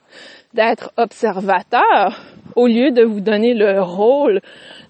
d'être 0.53 0.91
observateur 0.97 2.21
au 2.55 2.67
lieu 2.67 2.91
de 2.91 3.03
vous 3.03 3.21
donner 3.21 3.53
le 3.53 3.81
rôle 3.81 4.41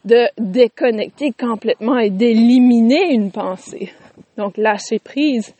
de 0.06 0.28
déconnecter 0.38 1.32
complètement 1.38 1.98
et 1.98 2.10
d'éliminer 2.10 3.14
une 3.14 3.32
pensée. 3.32 3.92
Donc, 4.38 4.58
lâcher 4.58 5.00
prise 5.00 5.54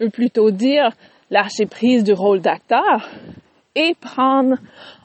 veut 0.00 0.10
plutôt 0.10 0.50
dire 0.50 0.90
lâcher 1.30 1.66
prise 1.66 2.02
du 2.02 2.12
rôle 2.12 2.40
d'acteur 2.40 3.08
et 3.76 3.94
prendre 4.00 4.56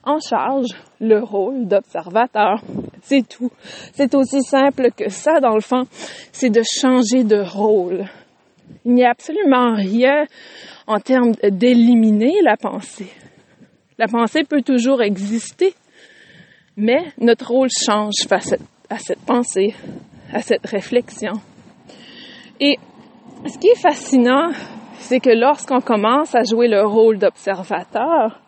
en 0.04 0.20
charge 0.20 0.70
le 1.00 1.20
rôle 1.20 1.68
d'observateur. 1.68 2.62
C'est 3.02 3.28
tout. 3.28 3.52
C'est 3.94 4.14
aussi 4.16 4.42
simple 4.42 4.90
que 4.96 5.10
ça, 5.10 5.40
dans 5.40 5.56
le 5.56 5.62
fond. 5.62 5.84
C'est 6.32 6.50
de 6.50 6.62
changer 6.64 7.24
de 7.24 7.42
rôle. 7.42 8.06
Il 8.86 8.94
n'y 8.94 9.06
a 9.06 9.12
absolument 9.12 9.76
rien 9.76 10.26
en 10.88 11.00
termes 11.00 11.34
d'éliminer 11.44 12.42
la 12.44 12.58
pensée. 12.58 13.12
La 14.00 14.08
pensée 14.08 14.46
peut 14.46 14.62
toujours 14.62 15.02
exister, 15.02 15.74
mais 16.78 17.12
notre 17.18 17.52
rôle 17.52 17.68
change 17.86 18.14
face 18.30 18.56
à 18.90 18.98
cette 18.98 19.20
pensée, 19.26 19.76
à 20.32 20.42
cette 20.42 20.66
réflexion. 20.66 21.34
Et 22.62 22.78
ce 23.46 23.60
qui 23.60 23.68
est 23.68 23.82
fascinant, 23.82 24.52
c'est 25.00 25.20
que 25.20 25.38
lorsqu'on 25.38 25.82
commence 25.82 26.34
à 26.34 26.44
jouer 26.44 26.70
le 26.70 26.86
rôle 26.86 27.18
d'observateur, 27.18 28.40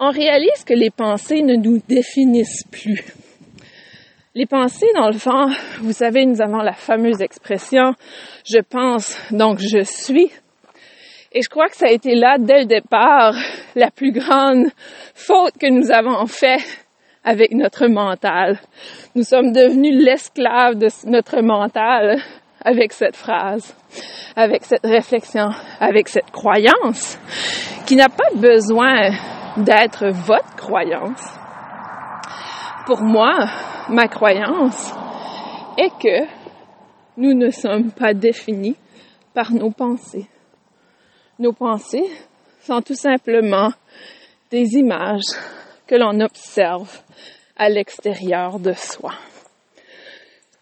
on 0.00 0.10
réalise 0.10 0.64
que 0.66 0.74
les 0.74 0.90
pensées 0.90 1.42
ne 1.42 1.54
nous 1.54 1.78
définissent 1.88 2.64
plus. 2.72 3.14
Les 4.34 4.46
pensées, 4.46 4.90
dans 4.96 5.10
le 5.10 5.18
fond, 5.18 5.46
vous 5.80 5.92
savez, 5.92 6.26
nous 6.26 6.42
avons 6.42 6.58
la 6.58 6.72
fameuse 6.72 7.20
expression 7.20 7.92
je 8.44 8.58
pense, 8.58 9.16
donc 9.30 9.60
je 9.60 9.84
suis. 9.84 10.32
Et 11.34 11.40
je 11.40 11.48
crois 11.48 11.68
que 11.68 11.76
ça 11.76 11.86
a 11.86 11.90
été 11.90 12.14
là, 12.14 12.36
dès 12.38 12.60
le 12.60 12.66
départ, 12.66 13.34
la 13.74 13.90
plus 13.90 14.12
grande 14.12 14.66
faute 15.14 15.56
que 15.58 15.68
nous 15.70 15.90
avons 15.90 16.26
fait 16.26 16.60
avec 17.24 17.52
notre 17.52 17.86
mental. 17.86 18.58
Nous 19.14 19.22
sommes 19.22 19.52
devenus 19.52 19.94
l'esclave 20.04 20.74
de 20.74 20.88
notre 21.08 21.40
mental 21.40 22.18
avec 22.62 22.92
cette 22.92 23.16
phrase, 23.16 23.74
avec 24.36 24.64
cette 24.64 24.84
réflexion, 24.84 25.48
avec 25.80 26.08
cette 26.08 26.30
croyance 26.30 27.18
qui 27.86 27.96
n'a 27.96 28.08
pas 28.08 28.30
besoin 28.34 29.10
d'être 29.56 30.08
votre 30.08 30.56
croyance. 30.56 31.38
Pour 32.86 33.02
moi, 33.02 33.46
ma 33.88 34.06
croyance 34.06 34.92
est 35.78 35.90
que 35.98 36.26
nous 37.16 37.34
ne 37.34 37.50
sommes 37.50 37.90
pas 37.90 38.12
définis 38.12 38.76
par 39.34 39.52
nos 39.52 39.70
pensées. 39.70 40.26
Nos 41.42 41.52
pensées 41.52 42.08
sont 42.60 42.82
tout 42.82 42.94
simplement 42.94 43.72
des 44.48 44.76
images 44.76 45.34
que 45.88 45.96
l'on 45.96 46.20
observe 46.20 47.00
à 47.56 47.68
l'extérieur 47.68 48.60
de 48.60 48.72
soi. 48.74 49.10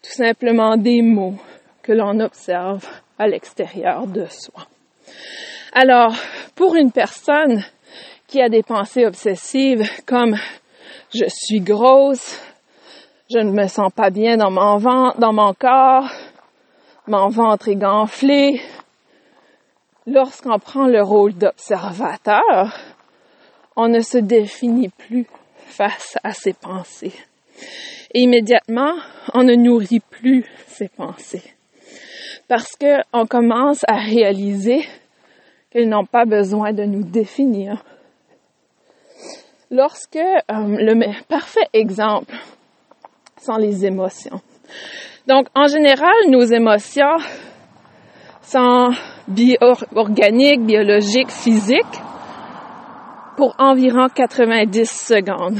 Tout 0.01 0.09
simplement 0.09 0.77
des 0.77 1.03
mots 1.03 1.35
que 1.83 1.91
l'on 1.91 2.19
observe 2.19 2.83
à 3.19 3.27
l'extérieur 3.27 4.07
de 4.07 4.25
soi. 4.25 4.65
Alors, 5.71 6.15
pour 6.55 6.75
une 6.75 6.91
personne 6.91 7.63
qui 8.25 8.41
a 8.41 8.49
des 8.49 8.63
pensées 8.63 9.05
obsessives 9.05 9.87
comme 10.07 10.35
je 11.13 11.25
suis 11.27 11.59
grosse, 11.59 12.41
je 13.31 13.37
ne 13.37 13.51
me 13.51 13.67
sens 13.67 13.93
pas 13.93 14.09
bien 14.09 14.35
dans 14.35 14.49
mon 14.49 14.77
ventre, 14.77 15.59
corps, 15.59 16.09
mon 17.05 17.29
ventre 17.29 17.69
est 17.69 17.75
gonflé. 17.75 18.59
Lorsqu'on 20.07 20.57
prend 20.57 20.87
le 20.87 21.03
rôle 21.03 21.33
d'observateur, 21.33 22.75
on 23.75 23.87
ne 23.87 23.99
se 23.99 24.17
définit 24.17 24.89
plus 24.89 25.27
face 25.67 26.17
à 26.23 26.33
ses 26.33 26.53
pensées. 26.53 27.13
Et 28.13 28.21
immédiatement, 28.21 28.93
on 29.33 29.43
ne 29.43 29.53
nourrit 29.53 30.01
plus 30.09 30.45
ses 30.67 30.89
pensées. 30.89 31.53
Parce 32.47 32.75
qu'on 32.75 33.25
commence 33.27 33.85
à 33.87 33.97
réaliser 33.97 34.85
qu'elles 35.69 35.87
n'ont 35.87 36.05
pas 36.05 36.25
besoin 36.25 36.73
de 36.73 36.83
nous 36.83 37.03
définir. 37.03 37.83
Lorsque 39.69 40.17
euh, 40.17 40.39
le 40.49 41.23
parfait 41.27 41.69
exemple 41.73 42.35
sont 43.39 43.55
les 43.55 43.85
émotions. 43.85 44.41
Donc, 45.27 45.47
en 45.55 45.67
général, 45.67 46.11
nos 46.27 46.43
émotions 46.43 47.17
sont 48.41 48.89
bio 49.31 49.73
organiques, 49.95 50.65
biologiques, 50.65 51.31
physiques 51.31 52.01
pour 53.37 53.55
environ 53.57 54.07
90 54.09 54.85
secondes. 54.89 55.59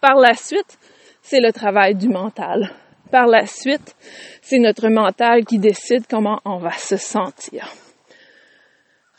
Par 0.00 0.16
la 0.16 0.34
suite, 0.34 0.78
c'est 1.22 1.40
le 1.40 1.52
travail 1.52 1.94
du 1.94 2.08
mental. 2.08 2.70
Par 3.10 3.26
la 3.26 3.46
suite, 3.46 3.94
c'est 4.42 4.58
notre 4.58 4.88
mental 4.88 5.44
qui 5.44 5.58
décide 5.58 6.04
comment 6.08 6.40
on 6.44 6.58
va 6.58 6.72
se 6.72 6.96
sentir. 6.96 7.68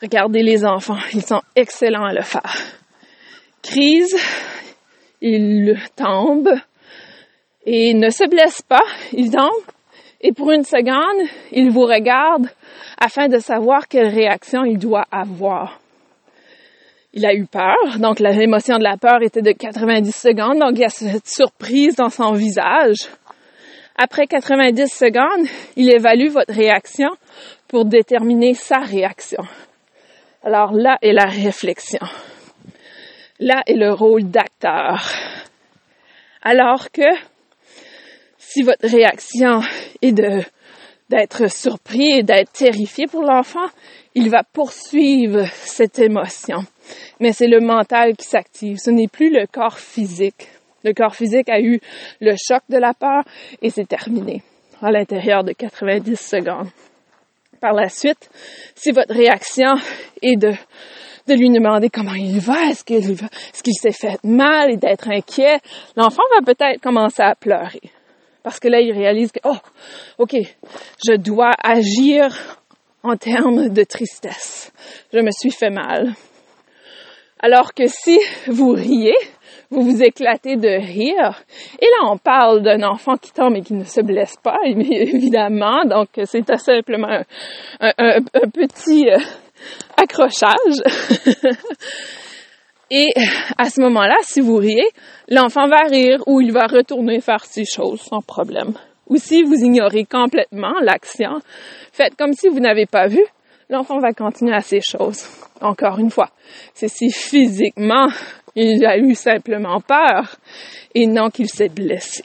Regardez 0.00 0.42
les 0.42 0.64
enfants, 0.64 0.98
ils 1.14 1.24
sont 1.24 1.42
excellents 1.54 2.04
à 2.04 2.12
le 2.12 2.22
faire. 2.22 2.54
Crise, 3.62 4.14
ils 5.20 5.76
tombent 5.96 6.54
et 7.64 7.94
ne 7.94 8.10
se 8.10 8.28
blessent 8.28 8.62
pas, 8.62 8.84
ils 9.12 9.30
tombent 9.30 9.72
et 10.26 10.32
pour 10.32 10.50
une 10.50 10.64
seconde, 10.64 11.28
ils 11.52 11.70
vous 11.70 11.84
regardent 11.86 12.50
afin 13.00 13.28
de 13.28 13.38
savoir 13.38 13.86
quelle 13.86 14.08
réaction 14.08 14.64
il 14.64 14.76
doit 14.76 15.04
avoir 15.12 15.78
il 17.16 17.24
a 17.24 17.32
eu 17.32 17.46
peur. 17.46 17.98
Donc, 17.98 18.20
l'émotion 18.20 18.76
de 18.76 18.82
la 18.82 18.98
peur 18.98 19.22
était 19.22 19.40
de 19.40 19.52
90 19.52 20.12
secondes. 20.12 20.58
Donc, 20.58 20.72
il 20.72 20.80
y 20.80 20.84
a 20.84 20.90
cette 20.90 21.26
surprise 21.26 21.96
dans 21.96 22.10
son 22.10 22.32
visage. 22.32 22.98
Après 23.96 24.26
90 24.26 24.86
secondes, 24.86 25.48
il 25.76 25.90
évalue 25.90 26.28
votre 26.28 26.52
réaction 26.52 27.08
pour 27.68 27.86
déterminer 27.86 28.52
sa 28.52 28.80
réaction. 28.80 29.42
Alors 30.42 30.72
là 30.72 30.98
est 31.00 31.14
la 31.14 31.24
réflexion. 31.24 32.06
Là 33.40 33.62
est 33.66 33.74
le 33.76 33.94
rôle 33.94 34.24
d'acteur. 34.24 35.10
Alors 36.42 36.90
que 36.92 37.08
si 38.56 38.62
votre 38.62 38.86
réaction 38.86 39.60
de 40.12 40.42
d'être 41.08 41.48
surpris 41.48 42.18
et 42.18 42.22
d'être 42.24 42.50
terrifié 42.50 43.06
pour 43.06 43.22
l'enfant, 43.22 43.66
il 44.16 44.28
va 44.28 44.42
poursuivre 44.42 45.46
cette 45.52 46.00
émotion 46.00 46.64
mais 47.20 47.32
c'est 47.32 47.46
le 47.46 47.60
mental 47.60 48.16
qui 48.16 48.26
s'active. 48.26 48.78
Ce 48.78 48.90
n'est 48.90 49.08
plus 49.08 49.30
le 49.30 49.46
corps 49.46 49.78
physique. 49.78 50.48
Le 50.84 50.92
corps 50.92 51.14
physique 51.14 51.48
a 51.48 51.60
eu 51.60 51.80
le 52.20 52.34
choc 52.36 52.62
de 52.68 52.78
la 52.78 52.94
peur 52.94 53.24
et 53.62 53.70
c'est 53.70 53.88
terminé 53.88 54.42
à 54.82 54.90
l'intérieur 54.90 55.42
de 55.42 55.52
90 55.52 56.16
secondes. 56.16 56.68
Par 57.60 57.72
la 57.72 57.88
suite, 57.88 58.30
si 58.74 58.92
votre 58.92 59.14
réaction 59.14 59.74
est 60.22 60.36
de, 60.36 60.52
de 61.26 61.34
lui 61.34 61.50
demander 61.50 61.88
comment 61.88 62.14
il 62.14 62.38
va, 62.38 62.66
est-ce 62.66 62.84
qu'il 62.84 63.14
va, 63.14 63.26
est-ce 63.26 63.62
qu'il 63.62 63.74
s'est 63.74 63.92
fait 63.92 64.22
mal 64.22 64.70
et 64.70 64.76
d'être 64.76 65.08
inquiet, 65.08 65.58
l'enfant 65.96 66.22
va 66.38 66.44
peut-être 66.44 66.80
commencer 66.80 67.22
à 67.22 67.34
pleurer. 67.34 67.80
Parce 68.46 68.60
que 68.60 68.68
là, 68.68 68.80
il 68.80 68.92
réalise 68.92 69.32
que, 69.32 69.40
oh, 69.42 69.56
ok, 70.18 70.36
je 71.04 71.16
dois 71.16 71.50
agir 71.64 72.28
en 73.02 73.16
termes 73.16 73.70
de 73.70 73.82
tristesse. 73.82 74.72
Je 75.12 75.18
me 75.18 75.32
suis 75.32 75.50
fait 75.50 75.70
mal. 75.70 76.12
Alors 77.40 77.74
que 77.74 77.88
si 77.88 78.16
vous 78.46 78.70
riez, 78.70 79.16
vous 79.68 79.82
vous 79.82 80.00
éclatez 80.00 80.54
de 80.54 80.68
rire. 80.68 81.42
Et 81.80 81.86
là, 81.86 82.08
on 82.08 82.18
parle 82.18 82.62
d'un 82.62 82.84
enfant 82.84 83.16
qui 83.16 83.32
tombe 83.32 83.56
et 83.56 83.62
qui 83.62 83.74
ne 83.74 83.82
se 83.82 84.00
blesse 84.00 84.36
pas, 84.40 84.58
évidemment. 84.64 85.84
Donc, 85.84 86.10
c'est 86.22 86.46
simplement 86.56 87.22
un, 87.80 88.22
petit 88.54 89.10
euh, 89.10 89.18
accrochage. 89.96 90.54
et 92.90 93.12
à 93.58 93.68
ce 93.68 93.80
moment-là, 93.80 94.16
si 94.22 94.40
vous 94.40 94.56
riez, 94.56 94.88
l'enfant 95.28 95.66
va 95.66 95.82
rire 95.88 96.22
ou 96.26 96.40
il 96.40 96.52
va 96.52 96.66
retourner 96.66 97.20
faire 97.20 97.44
ses 97.44 97.64
choses 97.64 98.00
sans 98.00 98.22
problème. 98.22 98.74
Ou 99.08 99.16
si 99.16 99.42
vous 99.42 99.56
ignorez 99.56 100.04
complètement 100.04 100.74
l'action, 100.82 101.40
faites 101.92 102.16
comme 102.16 102.32
si 102.32 102.48
vous 102.48 102.60
n'avez 102.60 102.86
pas 102.86 103.06
vu, 103.06 103.22
l'enfant 103.70 103.98
va 103.98 104.12
continuer 104.12 104.54
à 104.54 104.60
ses 104.60 104.80
choses. 104.80 105.26
Encore 105.60 105.98
une 105.98 106.10
fois, 106.10 106.30
c'est 106.74 106.88
si 106.88 107.10
physiquement 107.10 108.08
il 108.54 108.84
a 108.86 108.98
eu 108.98 109.14
simplement 109.14 109.80
peur 109.80 110.36
et 110.94 111.06
non 111.06 111.30
qu'il 111.30 111.48
s'est 111.48 111.68
blessé. 111.68 112.24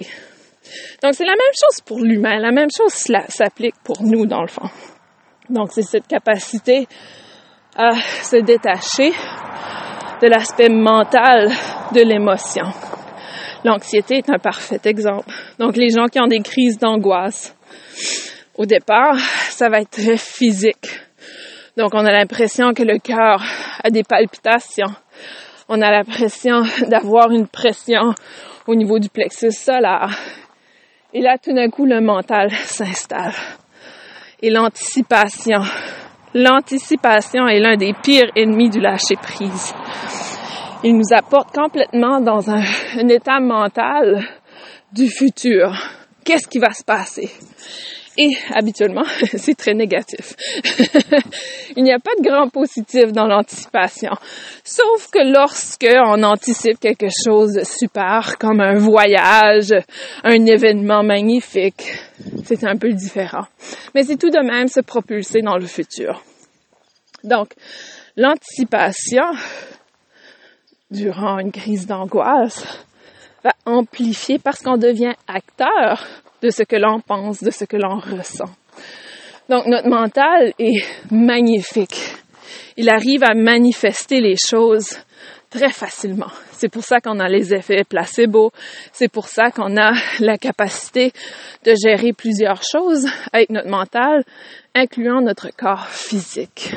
Donc 1.03 1.13
c'est 1.13 1.25
la 1.25 1.31
même 1.31 1.53
chose 1.59 1.81
pour 1.81 1.99
l'humain, 1.99 2.39
la 2.39 2.51
même 2.51 2.69
chose 2.75 2.93
s'applique 3.27 3.75
pour 3.83 4.03
nous 4.03 4.25
dans 4.25 4.41
le 4.41 4.47
fond. 4.47 4.69
Donc 5.49 5.71
c'est 5.71 5.81
cette 5.81 6.07
capacité 6.07 6.87
à 7.75 7.91
se 8.23 8.37
détacher 8.37 9.11
de 10.21 10.27
l'aspect 10.27 10.69
mental 10.69 11.49
de 11.93 12.01
l'émotion. 12.01 12.65
L'anxiété 13.63 14.17
est 14.17 14.29
un 14.29 14.39
parfait 14.39 14.81
exemple. 14.85 15.31
Donc 15.59 15.75
les 15.75 15.89
gens 15.89 16.05
qui 16.05 16.19
ont 16.19 16.27
des 16.27 16.41
crises 16.41 16.77
d'angoisse, 16.77 17.55
au 18.57 18.65
départ, 18.65 19.17
ça 19.49 19.69
va 19.69 19.81
être 19.81 19.91
très 19.91 20.17
physique 20.17 20.87
donc, 21.77 21.93
on 21.93 22.05
a 22.05 22.11
l'impression 22.11 22.73
que 22.73 22.83
le 22.83 22.99
cœur 22.99 23.41
a 23.83 23.89
des 23.89 24.03
palpitations. 24.03 24.93
On 25.69 25.81
a 25.81 25.89
l'impression 25.89 26.63
d'avoir 26.87 27.31
une 27.31 27.47
pression 27.47 28.13
au 28.67 28.75
niveau 28.75 28.99
du 28.99 29.09
plexus 29.09 29.51
solaire. 29.51 30.09
Et 31.13 31.21
là, 31.21 31.37
tout 31.41 31.53
d'un 31.53 31.69
coup, 31.69 31.85
le 31.85 32.01
mental 32.01 32.51
s'installe. 32.51 33.33
Et 34.41 34.49
l'anticipation. 34.49 35.61
L'anticipation 36.33 37.47
est 37.47 37.59
l'un 37.59 37.75
des 37.75 37.93
pires 37.93 38.31
ennemis 38.35 38.69
du 38.69 38.79
lâcher 38.79 39.15
prise. 39.21 39.73
Il 40.83 40.97
nous 40.97 41.13
apporte 41.13 41.53
complètement 41.53 42.21
dans 42.21 42.49
un, 42.49 42.63
un 42.97 43.07
état 43.09 43.39
mental 43.39 44.23
du 44.93 45.09
futur. 45.09 45.73
Qu'est-ce 46.23 46.47
qui 46.47 46.59
va 46.59 46.71
se 46.71 46.83
passer? 46.83 47.29
Et 48.17 48.31
habituellement, 48.53 49.05
c'est 49.37 49.55
très 49.55 49.73
négatif. 49.73 50.35
Il 51.77 51.83
n'y 51.83 51.93
a 51.93 51.99
pas 51.99 52.11
de 52.19 52.23
grand 52.27 52.49
positif 52.49 53.11
dans 53.13 53.25
l'anticipation. 53.25 54.11
Sauf 54.63 55.09
que 55.09 55.31
lorsque 55.31 55.87
on 56.05 56.21
anticipe 56.23 56.79
quelque 56.79 57.07
chose 57.25 57.53
de 57.53 57.63
super, 57.63 58.37
comme 58.37 58.59
un 58.59 58.75
voyage, 58.75 59.73
un 60.23 60.45
événement 60.45 61.03
magnifique, 61.03 61.83
c'est 62.43 62.63
un 62.65 62.75
peu 62.75 62.91
différent. 62.91 63.45
Mais 63.95 64.03
c'est 64.03 64.17
tout 64.17 64.29
de 64.29 64.45
même 64.45 64.67
se 64.67 64.81
propulser 64.81 65.41
dans 65.41 65.57
le 65.57 65.65
futur. 65.65 66.21
Donc, 67.23 67.53
l'anticipation 68.17 69.23
durant 70.89 71.39
une 71.39 71.51
crise 71.51 71.87
d'angoisse 71.87 72.65
va 73.43 73.53
amplifier 73.65 74.37
parce 74.37 74.61
qu'on 74.61 74.77
devient 74.77 75.13
acteur 75.27 76.05
de 76.41 76.49
ce 76.49 76.63
que 76.63 76.75
l'on 76.75 76.99
pense, 76.99 77.43
de 77.43 77.51
ce 77.51 77.65
que 77.65 77.77
l'on 77.77 77.99
ressent. 77.99 78.49
Donc 79.49 79.65
notre 79.65 79.89
mental 79.89 80.53
est 80.59 80.83
magnifique. 81.11 82.15
Il 82.77 82.89
arrive 82.89 83.23
à 83.23 83.33
manifester 83.33 84.21
les 84.21 84.35
choses 84.37 84.97
très 85.49 85.69
facilement. 85.69 86.31
C'est 86.53 86.69
pour 86.69 86.83
ça 86.83 87.01
qu'on 87.01 87.19
a 87.19 87.27
les 87.27 87.53
effets 87.53 87.83
placebo. 87.83 88.51
C'est 88.93 89.11
pour 89.11 89.27
ça 89.27 89.51
qu'on 89.51 89.77
a 89.77 89.91
la 90.19 90.37
capacité 90.37 91.11
de 91.65 91.73
gérer 91.75 92.13
plusieurs 92.13 92.61
choses 92.63 93.07
avec 93.33 93.49
notre 93.49 93.69
mental, 93.69 94.23
incluant 94.73 95.21
notre 95.21 95.49
corps 95.55 95.87
physique. 95.87 96.73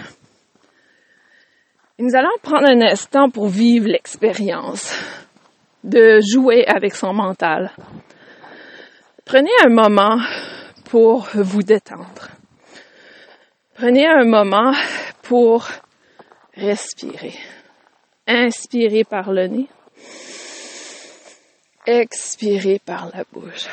nous 1.98 2.16
allons 2.16 2.37
prendre 2.42 2.66
un 2.66 2.83
instant 2.83 3.31
pour 3.31 3.46
vivre 3.46 3.87
l'expérience 3.87 5.00
de 5.85 6.18
jouer 6.20 6.66
avec 6.66 6.96
son 6.96 7.12
mental. 7.12 7.70
Prenez 9.24 9.50
un 9.64 9.70
moment 9.70 10.20
pour 10.90 11.28
vous 11.32 11.62
détendre. 11.62 12.28
Prenez 13.74 14.06
un 14.06 14.24
moment 14.24 14.74
pour 15.22 15.66
respirer. 16.52 17.34
Inspirez 18.26 19.04
par 19.04 19.32
le 19.32 19.46
nez. 19.46 19.68
Expirez 21.87 22.78
par 22.84 23.10
la 23.14 23.24
bouche. 23.32 23.66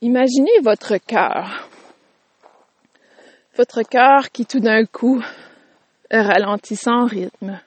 Imaginez 0.00 0.58
votre 0.62 0.96
cœur. 0.96 1.68
Votre 3.56 3.82
cœur 3.82 4.30
qui 4.30 4.46
tout 4.46 4.60
d'un 4.60 4.84
coup 4.84 5.22
ralentit 6.10 6.76
son 6.76 7.04
rythme. 7.04 7.60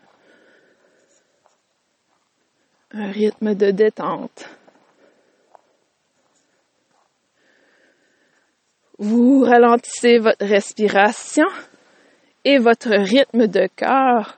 Un 2.94 3.10
rythme 3.10 3.56
de 3.56 3.72
détente. 3.72 4.50
Vous 8.98 9.44
ralentissez 9.44 10.18
votre 10.20 10.46
respiration 10.46 11.48
et 12.44 12.58
votre 12.58 12.90
rythme 12.90 13.48
de 13.48 13.68
cœur 13.76 14.38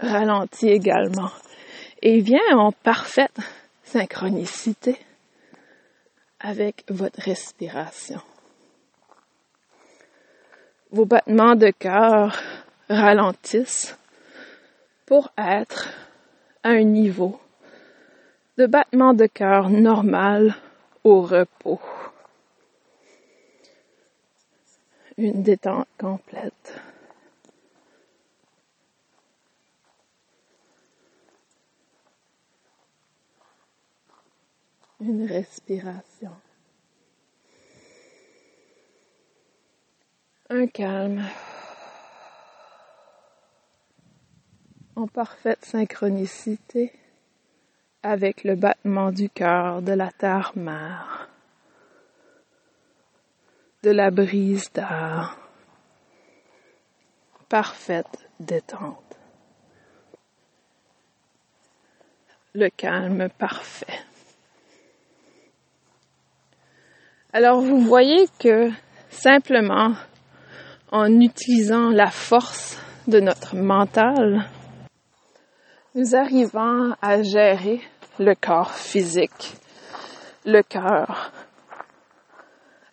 ralentit 0.00 0.70
également 0.70 1.30
et 2.02 2.20
vient 2.20 2.58
en 2.58 2.72
parfaite 2.72 3.38
synchronicité 3.84 4.98
avec 6.40 6.84
votre 6.88 7.20
respiration. 7.20 8.20
Vos 10.90 11.04
battements 11.04 11.54
de 11.54 11.70
cœur 11.70 12.36
ralentissent 12.88 13.96
pour 15.06 15.30
être 15.38 15.88
à 16.64 16.70
un 16.70 16.82
niveau 16.82 17.38
de 18.58 18.66
battement 18.66 19.14
de 19.14 19.26
cœur 19.26 19.70
normal 19.70 20.54
au 21.04 21.22
repos. 21.22 21.80
Une 25.16 25.42
détente 25.42 25.88
complète. 25.98 26.74
une 35.00 35.26
respiration. 35.26 36.32
Un 40.50 40.66
calme 40.66 41.22
en 44.96 45.06
parfaite 45.06 45.64
synchronicité 45.64 46.92
avec 48.08 48.42
le 48.42 48.54
battement 48.54 49.12
du 49.12 49.28
cœur 49.28 49.82
de 49.82 49.92
la 49.92 50.10
terre-mère, 50.10 51.28
de 53.82 53.90
la 53.90 54.10
brise 54.10 54.72
d'air. 54.72 55.36
Parfaite 57.50 58.30
détente. 58.40 59.18
Le 62.54 62.70
calme 62.70 63.28
parfait. 63.38 64.00
Alors 67.34 67.60
vous 67.60 67.80
voyez 67.80 68.26
que 68.40 68.70
simplement 69.10 69.92
en 70.90 71.20
utilisant 71.20 71.90
la 71.90 72.10
force 72.10 72.82
de 73.06 73.20
notre 73.20 73.54
mental, 73.54 74.46
nous 75.94 76.16
arrivons 76.16 76.94
à 77.02 77.22
gérer 77.22 77.82
le 78.18 78.34
corps 78.34 78.72
physique, 78.72 79.56
le 80.44 80.62
cœur, 80.62 81.30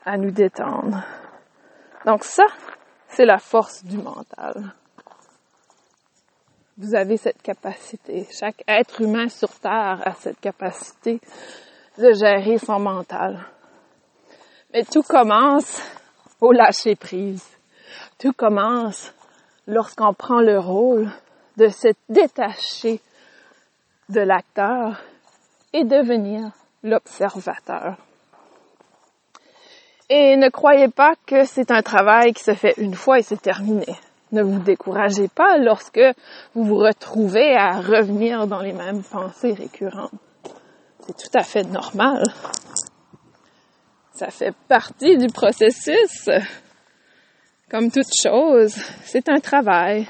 à 0.06 0.18
nous 0.18 0.32
détendre. 0.32 1.04
Donc 2.06 2.24
ça, 2.24 2.46
c'est 3.10 3.26
la 3.26 3.40
force 3.40 3.84
du 3.84 3.98
mental. 3.98 4.74
Vous 6.78 6.94
avez 6.94 7.18
cette 7.18 7.42
capacité. 7.42 8.28
Chaque 8.38 8.64
être 8.68 9.02
humain 9.02 9.30
sur 9.30 9.50
Terre 9.60 10.02
a 10.06 10.14
cette 10.14 10.40
capacité 10.40 11.20
de 11.98 12.12
gérer 12.14 12.58
son 12.58 12.80
mental. 12.80 13.40
Mais 14.74 14.84
tout 14.84 15.04
commence 15.04 15.82
au 16.42 16.52
lâcher 16.52 16.96
prise. 16.96 17.48
Tout 18.20 18.34
commence 18.34 19.14
lorsqu'on 19.66 20.14
prend 20.14 20.42
le 20.42 20.60
rôle 20.60 21.10
de 21.58 21.70
se 21.70 21.88
détacher 22.10 23.00
de 24.10 24.20
l'acteur 24.20 25.02
et 25.76 25.84
devenir 25.84 26.52
l'observateur. 26.84 27.98
Et 30.10 30.38
ne 30.38 30.50
croyez 30.50 30.88
pas 30.88 31.16
que 31.26 31.44
c'est 31.44 31.70
un 31.70 31.82
travail 31.82 32.32
qui 32.32 32.44
se 32.44 32.54
fait 32.54 32.76
une 32.78 32.94
fois 32.94 33.20
et 33.20 33.24
c'est 33.24 33.42
terminé. 33.42 33.94
Ne 34.32 34.42
vous 34.42 34.60
découragez 34.60 35.28
pas 35.28 35.58
lorsque 35.58 36.00
vous 36.54 36.64
vous 36.64 36.78
retrouvez 36.78 37.56
à 37.58 37.82
revenir 37.82 38.48
dans 38.48 38.62
les 38.62 38.72
mêmes 38.72 39.04
pensées 39.04 39.52
récurrentes. 39.52 40.14
C'est 41.06 41.18
tout 41.18 41.38
à 41.38 41.44
fait 41.44 41.64
normal. 41.64 42.24
Ça 44.14 44.30
fait 44.30 44.56
partie 44.70 45.18
du 45.18 45.28
processus. 45.28 46.30
Comme 47.70 47.92
toute 47.92 48.14
chose, 48.24 48.76
c'est 49.04 49.28
un 49.28 49.40
travail 49.40 50.08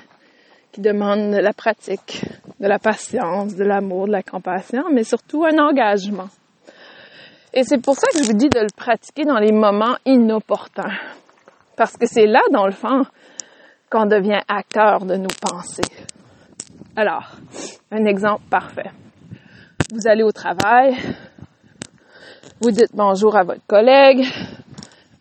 qui 0.75 0.81
demande 0.81 1.31
de 1.31 1.37
la 1.37 1.53
pratique, 1.53 2.25
de 2.59 2.67
la 2.67 2.79
patience, 2.79 3.55
de 3.55 3.63
l'amour, 3.63 4.07
de 4.07 4.11
la 4.11 4.23
compassion, 4.23 4.83
mais 4.91 5.05
surtout 5.05 5.45
un 5.45 5.57
engagement. 5.57 6.27
Et 7.53 7.63
c'est 7.63 7.77
pour 7.77 7.95
ça 7.95 8.07
que 8.11 8.17
je 8.17 8.25
vous 8.25 8.37
dis 8.37 8.49
de 8.49 8.59
le 8.59 8.67
pratiquer 8.75 9.23
dans 9.23 9.39
les 9.39 9.53
moments 9.53 9.95
inopportuns. 10.05 10.91
Parce 11.77 11.95
que 11.95 12.05
c'est 12.05 12.25
là, 12.25 12.41
dans 12.51 12.65
le 12.65 12.73
fond, 12.73 13.03
qu'on 13.89 14.05
devient 14.05 14.41
acteur 14.49 15.05
de 15.05 15.15
nos 15.15 15.29
pensées. 15.39 15.89
Alors, 16.97 17.31
un 17.89 18.03
exemple 18.03 18.43
parfait. 18.49 18.91
Vous 19.93 20.09
allez 20.09 20.23
au 20.23 20.33
travail, 20.33 20.97
vous 22.59 22.71
dites 22.71 22.91
bonjour 22.93 23.37
à 23.37 23.43
votre 23.43 23.65
collègue, 23.65 24.25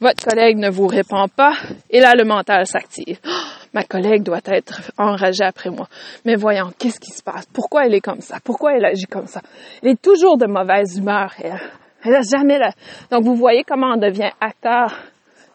votre 0.04 0.22
collègue 0.22 0.58
ne 0.58 0.68
vous 0.68 0.86
répond 0.86 1.28
pas, 1.34 1.54
et 1.88 1.98
là, 1.98 2.12
le 2.14 2.24
mental 2.24 2.66
s'active. 2.66 3.18
Oh, 3.26 3.30
ma 3.72 3.84
collègue 3.84 4.22
doit 4.22 4.42
être 4.44 4.82
enragée 4.98 5.44
après 5.44 5.70
moi. 5.70 5.88
Mais 6.26 6.34
voyons, 6.34 6.72
qu'est-ce 6.78 7.00
qui 7.00 7.10
se 7.10 7.22
passe? 7.22 7.46
Pourquoi 7.54 7.86
elle 7.86 7.94
est 7.94 8.02
comme 8.02 8.20
ça? 8.20 8.36
Pourquoi 8.44 8.74
elle 8.74 8.84
agit 8.84 9.06
comme 9.06 9.26
ça? 9.26 9.40
Elle 9.82 9.92
est 9.92 10.02
toujours 10.02 10.36
de 10.36 10.46
mauvaise 10.46 10.98
humeur, 10.98 11.32
elle. 11.42 11.58
Elle 12.04 12.16
a 12.16 12.20
jamais 12.20 12.58
la... 12.58 12.72
Donc, 13.10 13.24
vous 13.24 13.34
voyez 13.34 13.64
comment 13.64 13.94
on 13.94 13.96
devient 13.96 14.30
acteur. 14.42 14.94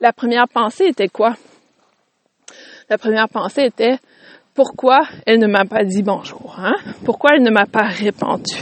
La 0.02 0.14
première 0.14 0.48
pensée 0.52 0.86
était 0.86 1.10
quoi? 1.10 1.36
La 2.90 2.98
première 2.98 3.30
pensée 3.30 3.66
était, 3.66 4.00
pourquoi 4.56 5.02
elle 5.28 5.38
ne 5.38 5.46
m'a 5.46 5.66
pas 5.66 5.84
dit 5.84 6.02
bonjour, 6.02 6.56
hein? 6.58 6.74
Pourquoi 7.06 7.36
elle 7.36 7.44
ne 7.44 7.52
m'a 7.52 7.68
pas 7.68 7.86
répondu? 7.86 8.56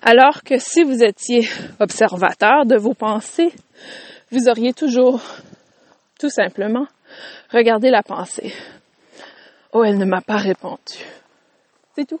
Alors 0.00 0.42
que 0.42 0.56
si 0.56 0.82
vous 0.82 1.04
étiez 1.04 1.46
observateur 1.78 2.64
de 2.64 2.76
vos 2.76 2.94
pensées, 2.94 3.52
vous 4.34 4.48
auriez 4.48 4.72
toujours, 4.72 5.22
tout 6.18 6.28
simplement, 6.28 6.86
regardé 7.52 7.90
la 7.90 8.02
pensée. 8.02 8.52
Oh, 9.72 9.84
elle 9.84 9.96
ne 9.96 10.04
m'a 10.04 10.20
pas 10.20 10.38
répondu. 10.38 10.98
C'est 11.94 12.06
tout. 12.06 12.20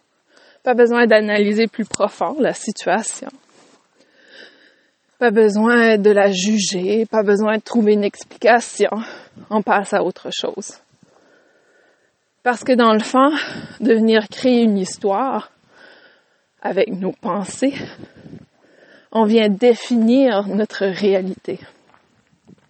Pas 0.62 0.74
besoin 0.74 1.06
d'analyser 1.06 1.66
plus 1.66 1.84
profond 1.84 2.36
la 2.38 2.52
situation. 2.52 3.28
Pas 5.18 5.32
besoin 5.32 5.98
de 5.98 6.10
la 6.10 6.30
juger, 6.30 7.04
pas 7.06 7.22
besoin 7.22 7.56
de 7.56 7.62
trouver 7.62 7.94
une 7.94 8.04
explication. 8.04 8.90
On 9.50 9.62
passe 9.62 9.92
à 9.92 10.04
autre 10.04 10.30
chose. 10.32 10.78
Parce 12.44 12.62
que 12.62 12.72
dans 12.72 12.92
le 12.92 13.00
fond, 13.00 13.30
de 13.80 13.94
venir 13.94 14.28
créer 14.28 14.62
une 14.62 14.78
histoire, 14.78 15.50
avec 16.62 16.88
nos 16.92 17.12
pensées, 17.12 17.74
on 19.12 19.24
vient 19.24 19.48
définir 19.48 20.46
notre 20.46 20.86
réalité, 20.86 21.58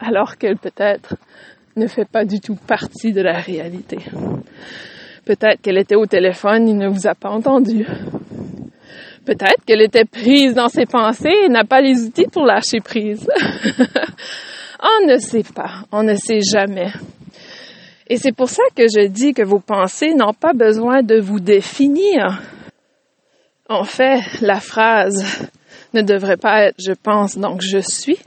alors 0.06 0.36
qu'elle 0.36 0.56
peut-être 0.56 1.16
ne 1.76 1.86
fait 1.86 2.04
pas 2.04 2.24
du 2.24 2.40
tout 2.40 2.56
partie 2.56 3.12
de 3.12 3.22
la 3.22 3.38
réalité. 3.38 3.98
Peut-être 5.24 5.60
qu'elle 5.62 5.78
était 5.78 5.96
au 5.96 6.06
téléphone, 6.06 6.68
il 6.68 6.76
ne 6.76 6.88
vous 6.88 7.06
a 7.06 7.14
pas 7.14 7.30
entendu. 7.30 7.86
Peut-être 9.24 9.64
qu'elle 9.66 9.80
était 9.80 10.04
prise 10.04 10.54
dans 10.54 10.68
ses 10.68 10.84
pensées 10.84 11.32
et 11.44 11.48
n'a 11.48 11.64
pas 11.64 11.80
les 11.80 12.04
outils 12.04 12.26
pour 12.30 12.44
lâcher 12.44 12.80
prise. 12.80 13.26
on 14.82 15.06
ne 15.06 15.16
sait 15.16 15.44
pas, 15.54 15.86
on 15.90 16.02
ne 16.02 16.14
sait 16.14 16.40
jamais. 16.40 16.92
Et 18.06 18.18
c'est 18.18 18.32
pour 18.32 18.50
ça 18.50 18.62
que 18.76 18.82
je 18.82 19.06
dis 19.06 19.32
que 19.32 19.42
vos 19.42 19.60
pensées 19.60 20.12
n'ont 20.14 20.34
pas 20.34 20.52
besoin 20.52 21.02
de 21.02 21.18
vous 21.18 21.40
définir. 21.40 22.42
En 23.70 23.84
fait, 23.84 24.20
la 24.42 24.60
phrase 24.60 25.48
ne 25.94 26.02
devrait 26.02 26.36
pas 26.36 26.64
être 26.64 26.76
je 26.78 26.92
pense 26.92 27.38
donc 27.38 27.62
je 27.62 27.78
suis, 27.78 28.18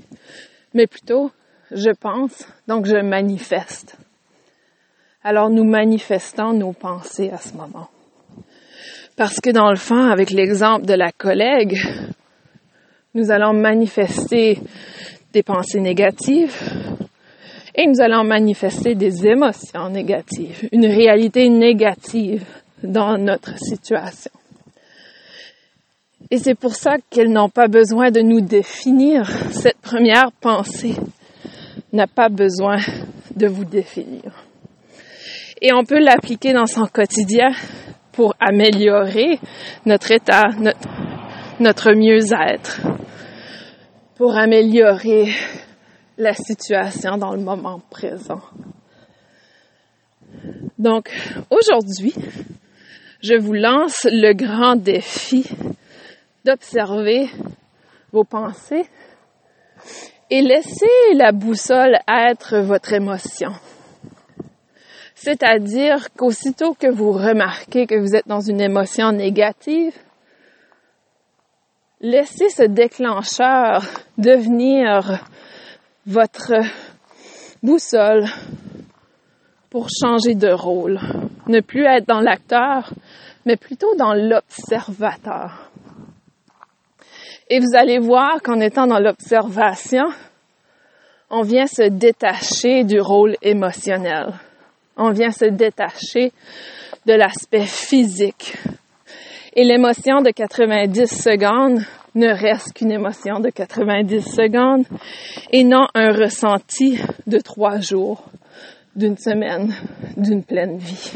mais 0.73 0.87
plutôt 0.87 1.31
je 1.71 1.91
pense 1.91 2.47
donc 2.67 2.85
je 2.85 2.97
manifeste. 2.97 3.97
Alors 5.23 5.49
nous 5.49 5.65
manifestons 5.65 6.53
nos 6.53 6.73
pensées 6.73 7.29
à 7.31 7.37
ce 7.37 7.55
moment. 7.55 7.89
Parce 9.15 9.39
que 9.41 9.49
dans 9.49 9.71
le 9.71 9.77
fond, 9.77 10.09
avec 10.09 10.29
l'exemple 10.29 10.85
de 10.85 10.93
la 10.93 11.11
collègue, 11.11 11.77
nous 13.15 13.31
allons 13.31 13.53
manifester 13.53 14.59
des 15.33 15.43
pensées 15.43 15.79
négatives, 15.79 16.55
Et 17.79 17.85
nous 17.85 18.01
allons 18.01 18.23
manifester 18.23 18.95
des 18.95 19.27
émotions 19.27 19.89
négatives, 19.89 20.67
une 20.71 20.87
réalité 20.87 21.47
négative 21.47 22.43
dans 22.81 23.19
notre 23.19 23.55
situation. 23.59 24.31
Et 26.31 26.39
c'est 26.39 26.55
pour 26.55 26.73
ça 26.73 26.95
qu'elles 27.11 27.31
n'ont 27.31 27.49
pas 27.49 27.67
besoin 27.67 28.09
de 28.09 28.21
nous 28.21 28.41
définir. 28.41 29.29
Cette 29.51 29.77
première 29.77 30.31
pensée 30.31 30.95
n'a 31.97 32.05
pas 32.05 32.29
besoin 32.29 32.77
de 33.35 33.47
vous 33.47 33.65
définir. 33.65 34.45
Et 35.61 35.73
on 35.73 35.83
peut 35.83 35.99
l'appliquer 35.99 36.53
dans 36.53 36.67
son 36.67 36.85
quotidien 36.85 37.49
pour 38.11 38.35
améliorer 38.39 39.39
notre 39.87 40.11
état, 40.11 40.43
notre, 40.59 40.87
notre 41.59 41.93
mieux-être, 41.93 42.81
pour 44.15 44.37
améliorer 44.37 45.29
la 46.19 46.33
situation 46.33 47.17
dans 47.17 47.33
le 47.33 47.41
moment 47.41 47.81
présent. 47.89 48.41
Donc, 50.77 51.09
aujourd'hui, 51.49 52.13
je 53.21 53.33
vous 53.33 53.53
lance 53.53 54.05
le 54.05 54.33
grand 54.33 54.75
défi 54.75 55.49
d'observer 56.45 57.27
vos 58.11 58.23
pensées 58.23 58.85
et 60.29 60.41
laisser 60.41 61.13
la 61.15 61.31
boussole 61.31 61.97
être 62.07 62.57
votre 62.57 62.93
émotion. 62.93 63.51
C'est-à-dire 65.15 66.13
qu'aussitôt 66.13 66.73
que 66.73 66.87
vous 66.87 67.11
remarquez 67.11 67.87
que 67.87 67.99
vous 67.99 68.15
êtes 68.15 68.27
dans 68.27 68.41
une 68.41 68.61
émotion 68.61 69.11
négative, 69.11 69.95
laissez 72.01 72.49
ce 72.49 72.63
déclencheur 72.63 73.83
devenir 74.17 75.25
votre 76.05 76.53
boussole 77.63 78.25
pour 79.69 79.87
changer 79.89 80.35
de 80.35 80.49
rôle. 80.49 80.99
Ne 81.47 81.61
plus 81.61 81.85
être 81.85 82.07
dans 82.07 82.21
l'acteur, 82.21 82.93
mais 83.45 83.57
plutôt 83.57 83.95
dans 83.95 84.13
l'observateur. 84.13 85.66
Et 87.49 87.59
vous 87.59 87.77
allez 87.77 87.99
voir 87.99 88.41
qu'en 88.43 88.59
étant 88.59 88.87
dans 88.87 88.99
l'observation, 88.99 90.09
on 91.29 91.41
vient 91.43 91.67
se 91.67 91.83
détacher 91.89 92.83
du 92.83 92.99
rôle 92.99 93.35
émotionnel. 93.41 94.33
On 94.97 95.11
vient 95.11 95.31
se 95.31 95.45
détacher 95.45 96.33
de 97.05 97.13
l'aspect 97.13 97.65
physique. 97.65 98.57
Et 99.53 99.63
l'émotion 99.63 100.21
de 100.21 100.31
90 100.31 101.07
secondes 101.07 101.81
ne 102.15 102.27
reste 102.27 102.73
qu'une 102.73 102.91
émotion 102.91 103.39
de 103.39 103.49
90 103.49 104.21
secondes 104.21 104.85
et 105.51 105.63
non 105.63 105.87
un 105.93 106.11
ressenti 106.11 106.99
de 107.27 107.37
trois 107.39 107.79
jours, 107.79 108.23
d'une 108.95 109.17
semaine, 109.17 109.73
d'une 110.17 110.43
pleine 110.43 110.77
vie. 110.77 111.11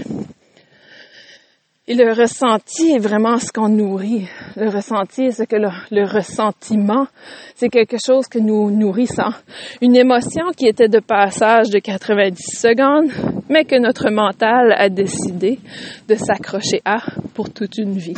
Et 1.88 1.96
le 1.96 2.14
ressenti 2.14 2.92
est 2.92 3.00
vraiment 3.00 3.38
ce 3.38 3.52
qu'on 3.52 3.68
nourrit. 3.68 4.28
Le 4.56 4.70
ressenti, 4.70 5.32
c'est 5.32 5.48
que 5.48 5.56
le, 5.56 5.70
le 5.90 6.06
ressentiment, 6.06 7.08
c'est 7.56 7.70
quelque 7.70 7.98
chose 7.98 8.28
que 8.28 8.38
nous 8.38 8.70
nourrissons. 8.70 9.34
Une 9.82 9.96
émotion 9.96 10.52
qui 10.56 10.68
était 10.68 10.90
de 10.90 11.00
passage 11.00 11.72
de 11.72 11.80
90 11.80 12.40
secondes, 12.56 13.12
mais 13.50 13.66
que 13.66 13.80
notre 13.80 14.12
mental 14.12 14.74
a 14.78 14.90
décidé 14.90 15.60
de 16.08 16.16
s'accrocher 16.16 16.82
à 16.86 17.00
pour 17.34 17.52
toute 17.52 17.80
une 17.80 17.98
vie. 17.98 18.18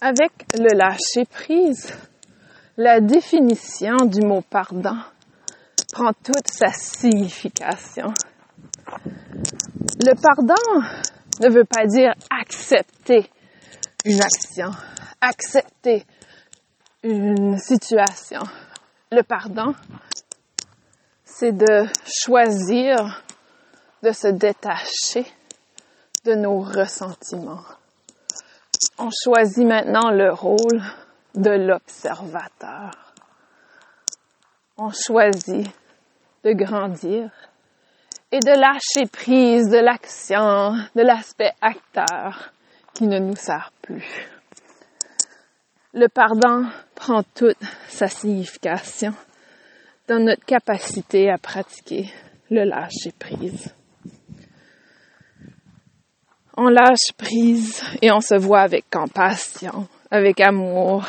Avec 0.00 0.30
le 0.56 0.78
lâcher 0.78 1.24
prise, 1.28 1.92
la 2.76 3.00
définition 3.00 3.96
du 4.06 4.20
mot 4.20 4.44
pardon 4.48 4.96
prend 5.92 6.12
toute 6.12 6.46
sa 6.46 6.68
signification. 6.68 8.14
Le 10.00 10.14
pardon 10.14 10.86
ne 11.40 11.48
veut 11.48 11.64
pas 11.64 11.86
dire 11.86 12.14
accepter 12.30 13.30
une 14.04 14.20
action, 14.20 14.70
accepter 15.20 16.04
une 17.02 17.58
situation. 17.58 18.42
Le 19.10 19.22
pardon, 19.22 19.74
c'est 21.24 21.52
de 21.52 21.86
choisir 22.04 23.22
de 24.02 24.12
se 24.12 24.28
détacher 24.28 25.24
de 26.24 26.34
nos 26.34 26.60
ressentiments 26.60 27.64
on 28.98 29.10
choisit 29.10 29.64
maintenant 29.64 30.10
le 30.10 30.32
rôle 30.32 30.82
de 31.34 31.50
l'observateur. 31.50 32.90
On 34.76 34.90
choisit 34.90 35.68
de 36.44 36.52
grandir 36.52 37.30
et 38.30 38.40
de 38.40 38.50
lâcher 38.50 39.10
prise 39.10 39.68
de 39.68 39.78
l'action, 39.78 40.72
de 40.94 41.02
l'aspect 41.02 41.52
acteur 41.60 42.52
qui 42.94 43.06
ne 43.06 43.18
nous 43.18 43.36
sert 43.36 43.72
plus. 43.82 44.28
Le 45.94 46.08
pardon 46.08 46.66
prend 46.94 47.22
toute 47.34 47.62
sa 47.88 48.08
signification 48.08 49.14
dans 50.08 50.22
notre 50.22 50.44
capacité 50.44 51.30
à 51.30 51.38
pratiquer 51.38 52.12
le 52.50 52.64
lâcher 52.64 53.12
prise 53.18 53.72
on 56.60 56.70
lâche 56.70 57.12
prise 57.16 57.80
et 58.02 58.10
on 58.10 58.20
se 58.20 58.34
voit 58.34 58.62
avec 58.62 58.90
compassion, 58.90 59.86
avec 60.10 60.40
amour, 60.40 61.06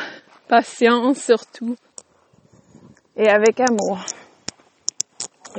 patience 0.47 1.23
surtout, 1.23 1.75
et 3.17 3.27
avec 3.27 3.59
amour. 3.59 4.05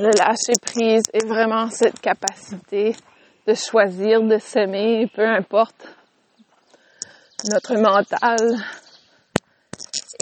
Le 0.01 0.09
lâcher 0.17 0.59
prise 0.63 1.03
est 1.13 1.27
vraiment 1.27 1.69
cette 1.69 2.01
capacité 2.01 2.97
de 3.47 3.53
choisir 3.53 4.23
de 4.23 4.39
s'aimer, 4.39 5.07
peu 5.15 5.27
importe 5.27 5.89
notre 7.51 7.75
mental, 7.75 8.39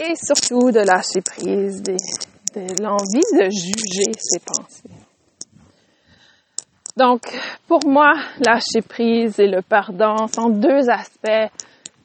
et 0.03 0.15
surtout 0.17 0.71
de 0.71 0.81
lâcher 0.81 1.21
prise 1.23 1.81
de 1.81 1.95
l'envie 2.83 3.23
de 3.39 3.49
juger 3.49 4.11
ses 4.17 4.39
pensées. 4.39 4.89
Donc, 6.97 7.21
pour 7.65 7.87
moi, 7.87 8.11
lâcher 8.45 8.81
prise 8.81 9.39
et 9.39 9.47
le 9.47 9.61
pardon 9.61 10.27
sont 10.27 10.49
deux 10.49 10.89
aspects 10.89 11.53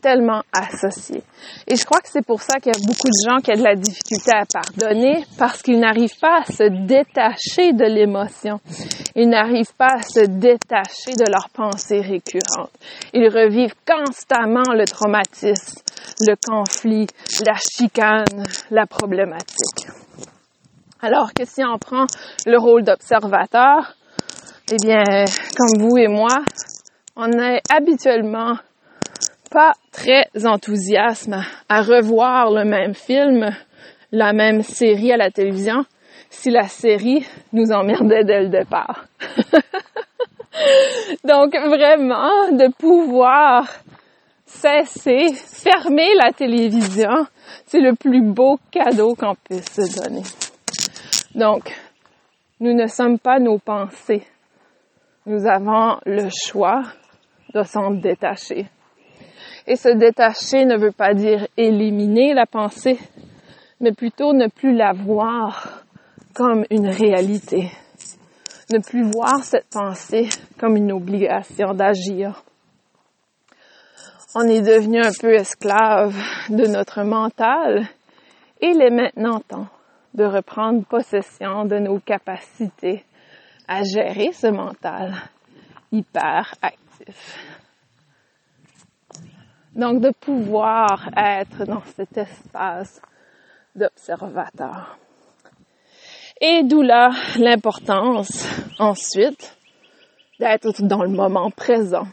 tellement 0.04 0.42
associés. 0.52 1.22
Et 1.66 1.76
je 1.76 1.84
crois 1.86 2.00
que 2.00 2.10
c'est 2.10 2.24
pour 2.26 2.42
ça 2.42 2.60
qu'il 2.60 2.70
y 2.70 2.76
a 2.76 2.86
beaucoup 2.86 3.08
de 3.08 3.30
gens 3.30 3.38
qui 3.38 3.52
ont 3.52 3.56
de 3.56 3.66
la 3.66 3.74
difficulté 3.74 4.32
à 4.34 4.44
pardonner 4.44 5.24
parce 5.38 5.62
qu'ils 5.62 5.80
n'arrivent 5.80 6.18
pas 6.20 6.42
à 6.42 6.44
se 6.44 6.64
détacher 6.86 7.72
de 7.72 7.86
l'émotion. 7.86 8.60
Ils 9.16 9.30
n'arrivent 9.30 9.74
pas 9.78 9.94
à 9.96 10.02
se 10.02 10.26
détacher 10.26 11.14
de 11.16 11.24
leurs 11.32 11.48
pensées 11.48 12.02
récurrentes. 12.02 12.70
Ils 13.14 13.28
revivent 13.28 13.74
constamment 13.86 14.74
le 14.74 14.84
traumatisme, 14.84 15.80
le 16.20 16.34
conflit, 16.36 17.06
la 17.46 17.54
chicane, 17.54 18.44
la 18.70 18.84
problématique. 18.86 19.88
Alors 21.00 21.32
que 21.32 21.46
si 21.46 21.62
on 21.64 21.78
prend 21.78 22.04
le 22.44 22.58
rôle 22.58 22.82
d'observateur, 22.82 23.94
eh 24.70 24.76
bien, 24.82 25.24
comme 25.56 25.80
vous 25.80 25.96
et 25.96 26.08
moi, 26.08 26.42
on 27.16 27.28
n'est 27.28 27.62
habituellement 27.70 28.56
pas 29.54 29.72
très 29.90 30.26
enthousiasme 30.44 31.42
à 31.68 31.82
revoir 31.82 32.50
le 32.50 32.64
même 32.64 32.94
film, 32.94 33.48
la 34.12 34.34
même 34.34 34.60
série 34.62 35.12
à 35.12 35.16
la 35.16 35.30
télévision, 35.30 35.84
si 36.28 36.50
la 36.50 36.64
série 36.64 37.24
nous 37.54 37.72
emmerdait 37.72 38.24
dès 38.24 38.42
le 38.42 38.48
départ. 38.48 39.06
Donc 41.24 41.56
vraiment, 41.56 42.50
de 42.50 42.70
pouvoir 42.72 43.66
cesser, 44.44 45.32
fermer 45.32 46.14
la 46.22 46.32
télévision, 46.32 47.26
c'est 47.66 47.80
le 47.80 47.94
plus 47.94 48.22
beau 48.22 48.58
cadeau 48.70 49.14
qu'on 49.14 49.34
puisse 49.36 49.72
se 49.72 50.02
donner. 50.02 50.22
Donc, 51.34 51.72
nous 52.60 52.74
ne 52.74 52.86
sommes 52.86 53.18
pas 53.18 53.38
nos 53.38 53.58
pensées 53.58 54.24
nous 55.26 55.46
avons 55.46 55.98
le 56.04 56.28
choix 56.28 56.82
de 57.54 57.62
s'en 57.62 57.92
détacher. 57.92 58.66
Et 59.66 59.76
se 59.76 59.88
détacher 59.88 60.64
ne 60.64 60.76
veut 60.76 60.92
pas 60.92 61.14
dire 61.14 61.46
éliminer 61.56 62.34
la 62.34 62.46
pensée, 62.46 62.98
mais 63.80 63.92
plutôt 63.92 64.32
ne 64.32 64.48
plus 64.48 64.74
la 64.74 64.92
voir 64.92 65.84
comme 66.34 66.64
une 66.70 66.88
réalité. 66.88 67.70
Ne 68.72 68.78
plus 68.78 69.02
voir 69.10 69.42
cette 69.42 69.70
pensée 69.70 70.28
comme 70.58 70.76
une 70.76 70.92
obligation 70.92 71.72
d'agir. 71.72 72.42
On 74.34 74.42
est 74.48 74.62
devenu 74.62 75.00
un 75.00 75.12
peu 75.18 75.32
esclave 75.32 76.14
de 76.48 76.66
notre 76.66 77.02
mental 77.02 77.86
et 78.60 78.66
il 78.66 78.82
est 78.82 78.90
maintenant 78.90 79.40
temps 79.40 79.68
de 80.14 80.24
reprendre 80.24 80.84
possession 80.84 81.64
de 81.64 81.78
nos 81.78 82.00
capacités 82.00 83.04
à 83.68 83.82
gérer 83.82 84.32
ce 84.32 84.48
mental 84.48 85.14
hyper 85.92 86.54
actif. 86.60 87.53
Donc 89.74 90.00
de 90.00 90.10
pouvoir 90.10 91.10
être 91.16 91.64
dans 91.64 91.82
cet 91.96 92.16
espace 92.16 93.00
d'observateur. 93.74 94.98
Et 96.40 96.62
d'où 96.64 96.82
là 96.82 97.10
l'importance 97.38 98.46
ensuite 98.78 99.56
d'être 100.38 100.82
dans 100.82 101.02
le 101.02 101.08
moment 101.08 101.50
présent. 101.50 102.06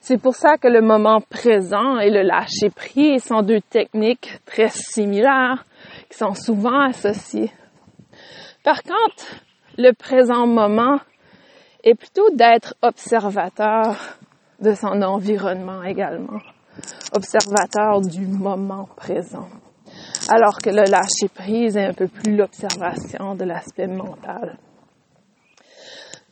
C'est 0.00 0.20
pour 0.20 0.34
ça 0.34 0.56
que 0.56 0.68
le 0.68 0.80
moment 0.80 1.20
présent 1.20 1.98
et 1.98 2.10
le 2.10 2.22
lâcher 2.22 2.70
prise 2.74 3.24
sont 3.24 3.42
deux 3.42 3.60
techniques 3.60 4.40
très 4.46 4.68
similaires 4.68 5.64
qui 6.10 6.16
sont 6.16 6.34
souvent 6.34 6.80
associées. 6.80 7.52
Par 8.64 8.82
contre, 8.82 9.42
le 9.76 9.92
présent 9.92 10.46
moment 10.46 10.98
est 11.84 11.94
plutôt 11.94 12.30
d'être 12.30 12.74
observateur 12.82 13.96
de 14.60 14.74
son 14.74 15.02
environnement 15.02 15.82
également, 15.82 16.40
observateur 17.12 18.00
du 18.00 18.26
moment 18.26 18.88
présent. 18.96 19.48
Alors 20.28 20.58
que 20.58 20.70
le 20.70 20.84
lâcher 20.90 21.28
prise 21.34 21.76
est 21.76 21.86
un 21.86 21.94
peu 21.94 22.08
plus 22.08 22.36
l'observation 22.36 23.34
de 23.34 23.44
l'aspect 23.44 23.86
mental. 23.86 24.58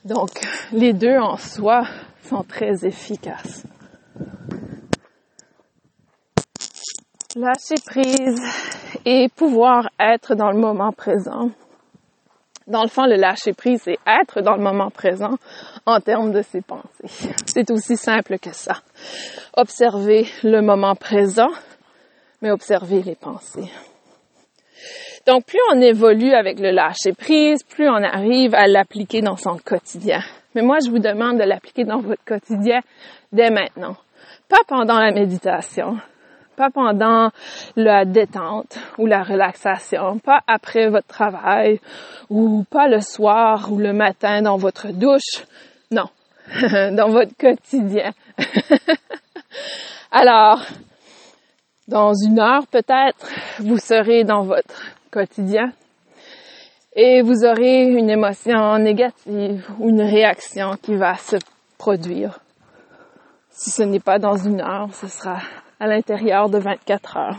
Donc, 0.04 0.30
les 0.72 0.92
deux 0.92 1.18
en 1.18 1.36
soi 1.36 1.84
sont 2.22 2.42
très 2.42 2.86
efficaces. 2.86 3.64
Lâcher 7.34 7.80
prise 7.84 8.40
et 9.04 9.28
pouvoir 9.28 9.88
être 9.98 10.34
dans 10.34 10.50
le 10.50 10.58
moment 10.58 10.92
présent. 10.92 11.50
Dans 12.66 12.82
le 12.82 12.88
fond, 12.88 13.06
le 13.06 13.14
lâcher 13.14 13.52
prise, 13.52 13.82
c'est 13.84 13.98
être 14.06 14.40
dans 14.40 14.56
le 14.56 14.62
moment 14.62 14.90
présent 14.90 15.36
en 15.86 16.00
termes 16.00 16.32
de 16.32 16.42
ses 16.42 16.62
pensées. 16.62 17.32
C'est 17.46 17.70
aussi 17.70 17.96
simple 17.96 18.38
que 18.38 18.52
ça. 18.52 18.82
Observer 19.56 20.26
le 20.42 20.62
moment 20.62 20.96
présent, 20.96 21.50
mais 22.42 22.50
observer 22.50 23.02
les 23.02 23.14
pensées. 23.14 23.70
Donc, 25.26 25.44
plus 25.46 25.60
on 25.72 25.80
évolue 25.80 26.32
avec 26.32 26.58
le 26.58 26.70
lâcher 26.70 27.12
prise, 27.12 27.62
plus 27.62 27.88
on 27.88 28.02
arrive 28.02 28.54
à 28.54 28.66
l'appliquer 28.66 29.20
dans 29.22 29.36
son 29.36 29.56
quotidien. 29.56 30.20
Mais 30.54 30.62
moi, 30.62 30.78
je 30.84 30.90
vous 30.90 30.98
demande 30.98 31.38
de 31.38 31.44
l'appliquer 31.44 31.84
dans 31.84 31.98
votre 32.00 32.24
quotidien 32.24 32.80
dès 33.32 33.50
maintenant. 33.50 33.96
Pas 34.48 34.62
pendant 34.66 34.98
la 34.98 35.12
méditation, 35.12 35.98
pas 36.56 36.70
pendant 36.70 37.30
la 37.76 38.04
détente 38.04 38.78
ou 38.98 39.06
la 39.06 39.22
relaxation, 39.22 40.18
pas 40.18 40.40
après 40.46 40.88
votre 40.88 41.06
travail 41.06 41.80
ou 42.30 42.64
pas 42.70 42.88
le 42.88 43.00
soir 43.00 43.70
ou 43.70 43.78
le 43.78 43.92
matin 43.92 44.42
dans 44.42 44.56
votre 44.56 44.88
douche. 44.88 45.44
Non, 45.90 46.08
dans 46.92 47.08
votre 47.08 47.36
quotidien. 47.36 48.12
Alors, 50.10 50.62
dans 51.88 52.12
une 52.14 52.40
heure 52.40 52.66
peut-être, 52.66 53.28
vous 53.60 53.78
serez 53.78 54.24
dans 54.24 54.42
votre 54.42 54.82
quotidien 55.10 55.72
et 56.94 57.20
vous 57.20 57.44
aurez 57.44 57.84
une 57.84 58.08
émotion 58.08 58.78
négative 58.78 59.64
ou 59.78 59.90
une 59.90 60.00
réaction 60.00 60.76
qui 60.82 60.96
va 60.96 61.16
se 61.16 61.36
produire. 61.76 62.40
Si 63.50 63.70
ce 63.70 63.82
n'est 63.82 64.00
pas 64.00 64.18
dans 64.18 64.36
une 64.36 64.60
heure, 64.60 64.88
ce 64.94 65.06
sera 65.06 65.38
à 65.78 65.86
l'intérieur 65.86 66.48
de 66.48 66.58
24 66.58 67.16
heures. 67.16 67.38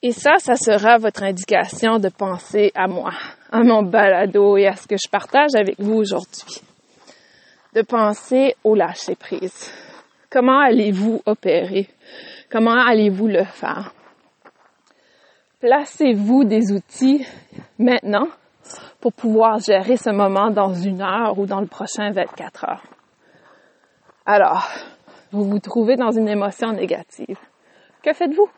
Et 0.00 0.12
ça, 0.12 0.38
ça 0.38 0.54
sera 0.54 0.98
votre 0.98 1.24
indication 1.24 1.98
de 1.98 2.08
penser 2.08 2.70
à 2.74 2.86
moi, 2.86 3.12
à 3.50 3.64
mon 3.64 3.82
balado 3.82 4.56
et 4.56 4.66
à 4.68 4.76
ce 4.76 4.86
que 4.86 4.96
je 4.96 5.10
partage 5.10 5.56
avec 5.56 5.80
vous 5.80 5.94
aujourd'hui. 5.94 6.62
De 7.74 7.82
penser 7.82 8.54
au 8.62 8.74
lâcher 8.76 9.16
prise. 9.16 9.72
Comment 10.30 10.60
allez-vous 10.60 11.20
opérer? 11.26 11.88
Comment 12.50 12.78
allez-vous 12.78 13.26
le 13.26 13.44
faire? 13.44 13.92
Placez-vous 15.60 16.44
des 16.44 16.70
outils 16.72 17.26
maintenant 17.78 18.28
pour 19.00 19.12
pouvoir 19.12 19.58
gérer 19.58 19.96
ce 19.96 20.10
moment 20.10 20.50
dans 20.50 20.72
une 20.72 21.02
heure 21.02 21.38
ou 21.38 21.46
dans 21.46 21.60
le 21.60 21.66
prochain 21.66 22.12
24 22.12 22.64
heures. 22.64 22.84
Alors, 24.24 24.68
vous 25.30 25.44
vous 25.44 25.58
trouvez 25.58 25.96
dans 25.96 26.10
une 26.10 26.28
émotion 26.28 26.72
négative. 26.72 27.38
Que 28.02 28.12
faites-vous? 28.12 28.48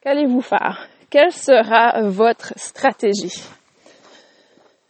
Qu'allez-vous 0.00 0.40
faire? 0.40 0.88
Quelle 1.10 1.32
sera 1.32 2.02
votre 2.02 2.52
stratégie? 2.56 3.42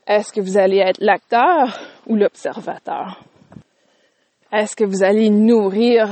Est-ce 0.07 0.33
que 0.33 0.41
vous 0.41 0.57
allez 0.57 0.79
être 0.79 1.01
l'acteur 1.01 1.79
ou 2.07 2.17
l'observateur? 2.17 3.23
Est-ce 4.51 4.75
que 4.75 4.85
vous 4.85 5.03
allez 5.03 5.29
nourrir 5.29 6.09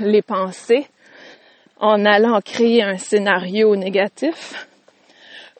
les 0.00 0.22
pensées 0.22 0.86
en 1.78 2.04
allant 2.04 2.40
créer 2.40 2.82
un 2.82 2.96
scénario 2.96 3.76
négatif? 3.76 4.66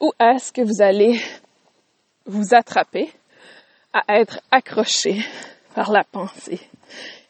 Ou 0.00 0.12
est-ce 0.18 0.52
que 0.52 0.62
vous 0.62 0.82
allez 0.82 1.20
vous 2.26 2.54
attraper 2.54 3.12
à 3.92 4.18
être 4.18 4.40
accroché 4.50 5.24
par 5.74 5.92
la 5.92 6.02
pensée 6.02 6.60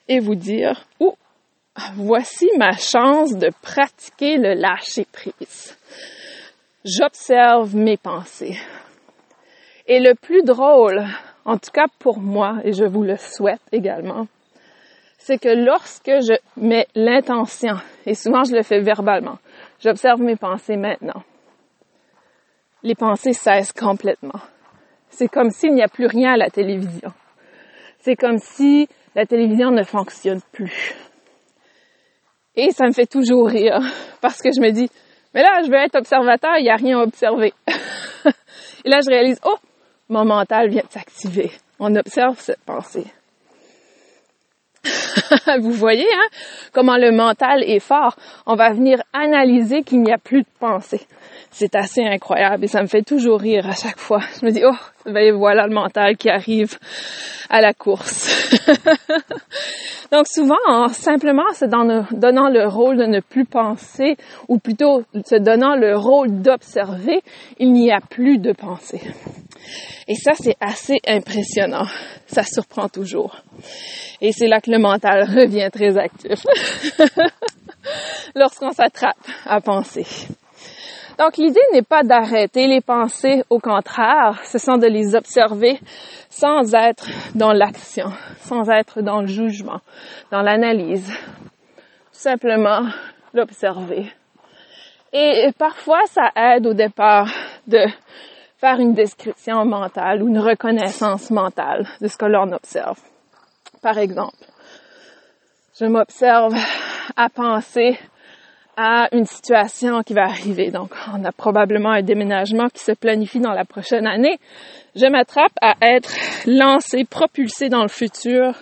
et 0.08 0.20
vous 0.20 0.34
dire, 0.34 0.86
oh, 1.00 1.16
voici 1.94 2.48
ma 2.58 2.72
chance 2.72 3.36
de 3.36 3.50
pratiquer 3.62 4.38
le 4.38 4.54
lâcher 4.54 5.06
prise. 5.10 5.76
J'observe 6.84 7.74
mes 7.74 7.96
pensées. 7.96 8.56
Et 9.86 10.00
le 10.00 10.14
plus 10.14 10.42
drôle, 10.42 11.04
en 11.44 11.58
tout 11.58 11.70
cas 11.72 11.86
pour 11.98 12.18
moi, 12.18 12.58
et 12.64 12.72
je 12.72 12.84
vous 12.84 13.02
le 13.02 13.16
souhaite 13.16 13.60
également, 13.72 14.26
c'est 15.18 15.38
que 15.38 15.48
lorsque 15.48 16.06
je 16.06 16.34
mets 16.56 16.86
l'intention, 16.94 17.76
et 18.04 18.14
souvent 18.14 18.44
je 18.44 18.54
le 18.54 18.62
fais 18.62 18.80
verbalement, 18.80 19.38
j'observe 19.80 20.20
mes 20.20 20.36
pensées 20.36 20.76
maintenant, 20.76 21.22
les 22.82 22.94
pensées 22.94 23.32
cessent 23.32 23.72
complètement. 23.72 24.40
C'est 25.08 25.28
comme 25.28 25.50
s'il 25.50 25.74
n'y 25.74 25.82
a 25.82 25.88
plus 25.88 26.06
rien 26.06 26.34
à 26.34 26.36
la 26.36 26.50
télévision. 26.50 27.12
C'est 28.00 28.16
comme 28.16 28.38
si 28.38 28.88
la 29.14 29.26
télévision 29.26 29.70
ne 29.70 29.82
fonctionne 29.82 30.40
plus. 30.52 30.94
Et 32.56 32.70
ça 32.70 32.86
me 32.86 32.92
fait 32.92 33.06
toujours 33.06 33.48
rire 33.48 33.78
parce 34.20 34.40
que 34.40 34.50
je 34.50 34.60
me 34.60 34.70
dis, 34.70 34.88
mais 35.34 35.42
là, 35.42 35.60
je 35.64 35.70
veux 35.70 35.76
être 35.76 35.96
observateur, 35.96 36.56
il 36.58 36.64
n'y 36.64 36.70
a 36.70 36.76
rien 36.76 36.98
à 36.98 37.02
observer. 37.02 37.52
Et 38.84 38.88
là, 38.88 39.00
je 39.04 39.10
réalise, 39.10 39.38
oh, 39.44 39.56
mon 40.08 40.24
mental 40.24 40.70
vient 40.70 40.84
de 40.86 40.92
s'activer. 40.92 41.50
On 41.78 41.94
observe 41.94 42.38
cette 42.40 42.64
pensée. 42.64 43.04
Vous 45.60 45.72
voyez, 45.72 46.06
hein, 46.06 46.28
comment 46.72 46.96
le 46.96 47.12
mental 47.12 47.62
est 47.62 47.80
fort. 47.80 48.16
On 48.46 48.54
va 48.54 48.72
venir 48.72 49.02
analyser 49.12 49.82
qu'il 49.82 50.02
n'y 50.02 50.12
a 50.12 50.18
plus 50.18 50.42
de 50.42 50.48
pensée. 50.58 51.00
C'est 51.50 51.74
assez 51.74 52.04
incroyable 52.04 52.64
et 52.64 52.68
ça 52.68 52.82
me 52.82 52.86
fait 52.86 53.02
toujours 53.02 53.40
rire 53.40 53.66
à 53.66 53.74
chaque 53.74 53.98
fois. 53.98 54.20
Je 54.40 54.46
me 54.46 54.50
dis, 54.50 54.62
oh, 54.64 54.76
ben 55.06 55.34
voilà 55.34 55.66
le 55.66 55.74
mental 55.74 56.16
qui 56.16 56.28
arrive 56.28 56.78
à 57.48 57.60
la 57.60 57.72
course. 57.72 58.50
Donc 60.12 60.26
souvent, 60.28 60.88
simplement 60.88 61.52
se 61.52 61.64
donnant 61.64 62.48
le 62.48 62.66
rôle 62.66 62.96
de 62.96 63.06
ne 63.06 63.20
plus 63.20 63.44
penser, 63.44 64.16
ou 64.48 64.58
plutôt 64.58 65.02
se 65.24 65.36
donnant 65.36 65.76
le 65.76 65.96
rôle 65.96 66.42
d'observer, 66.42 67.22
il 67.58 67.72
n'y 67.72 67.90
a 67.90 68.00
plus 68.00 68.38
de 68.38 68.52
pensée. 68.52 69.00
Et 70.08 70.14
ça, 70.14 70.32
c'est 70.34 70.56
assez 70.60 70.98
impressionnant. 71.06 71.86
Ça 72.26 72.42
surprend 72.42 72.88
toujours. 72.88 73.42
Et 74.20 74.32
c'est 74.32 74.48
là 74.48 74.60
que 74.60 74.70
le 74.70 74.78
mental 74.78 75.22
revient 75.28 75.68
très 75.72 75.96
actif. 75.96 76.46
Lorsqu'on 78.34 78.70
s'attrape 78.70 79.16
à 79.46 79.60
penser. 79.60 80.06
Donc 81.18 81.38
l'idée 81.38 81.60
n'est 81.72 81.82
pas 81.82 82.02
d'arrêter 82.02 82.66
les 82.66 82.82
pensées, 82.82 83.42
au 83.48 83.58
contraire, 83.58 84.38
ce 84.44 84.58
sont 84.58 84.76
de 84.76 84.86
les 84.86 85.14
observer 85.14 85.80
sans 86.28 86.74
être 86.74 87.08
dans 87.34 87.52
l'action, 87.52 88.08
sans 88.40 88.68
être 88.68 89.00
dans 89.00 89.22
le 89.22 89.26
jugement, 89.26 89.80
dans 90.30 90.42
l'analyse. 90.42 91.10
Simplement 92.12 92.82
l'observer. 93.32 94.12
Et 95.12 95.50
parfois, 95.56 96.00
ça 96.06 96.30
aide 96.36 96.66
au 96.66 96.74
départ 96.74 97.28
de 97.66 97.86
faire 98.58 98.78
une 98.80 98.92
description 98.92 99.64
mentale 99.64 100.22
ou 100.22 100.28
une 100.28 100.38
reconnaissance 100.38 101.30
mentale 101.30 101.86
de 102.00 102.08
ce 102.08 102.18
que 102.18 102.26
l'on 102.26 102.52
observe. 102.52 102.98
Par 103.86 103.98
exemple, 103.98 104.44
je 105.78 105.84
m'observe 105.84 106.56
à 107.16 107.28
penser 107.28 107.96
à 108.76 109.06
une 109.12 109.26
situation 109.26 110.02
qui 110.02 110.12
va 110.12 110.24
arriver. 110.24 110.72
Donc, 110.72 110.90
on 111.14 111.24
a 111.24 111.30
probablement 111.30 111.92
un 111.92 112.02
déménagement 112.02 112.66
qui 112.66 112.82
se 112.82 112.90
planifie 112.90 113.38
dans 113.38 113.52
la 113.52 113.64
prochaine 113.64 114.08
année. 114.08 114.40
Je 114.96 115.06
m'attrape 115.06 115.52
à 115.62 115.76
être 115.82 116.12
lancé, 116.48 117.04
propulsé 117.04 117.68
dans 117.68 117.82
le 117.82 117.88
futur 117.88 118.56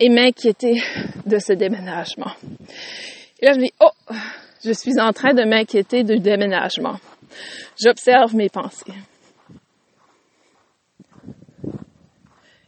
et 0.00 0.08
m'inquiéter 0.08 0.82
de 1.24 1.38
ce 1.38 1.52
déménagement. 1.52 2.32
Et 3.38 3.46
là, 3.46 3.52
je 3.52 3.60
me 3.60 3.66
dis, 3.66 3.74
oh, 3.78 4.14
je 4.64 4.72
suis 4.72 4.98
en 4.98 5.12
train 5.12 5.34
de 5.34 5.44
m'inquiéter 5.44 6.02
du 6.02 6.18
déménagement. 6.18 6.96
J'observe 7.80 8.34
mes 8.34 8.48
pensées. 8.48 8.92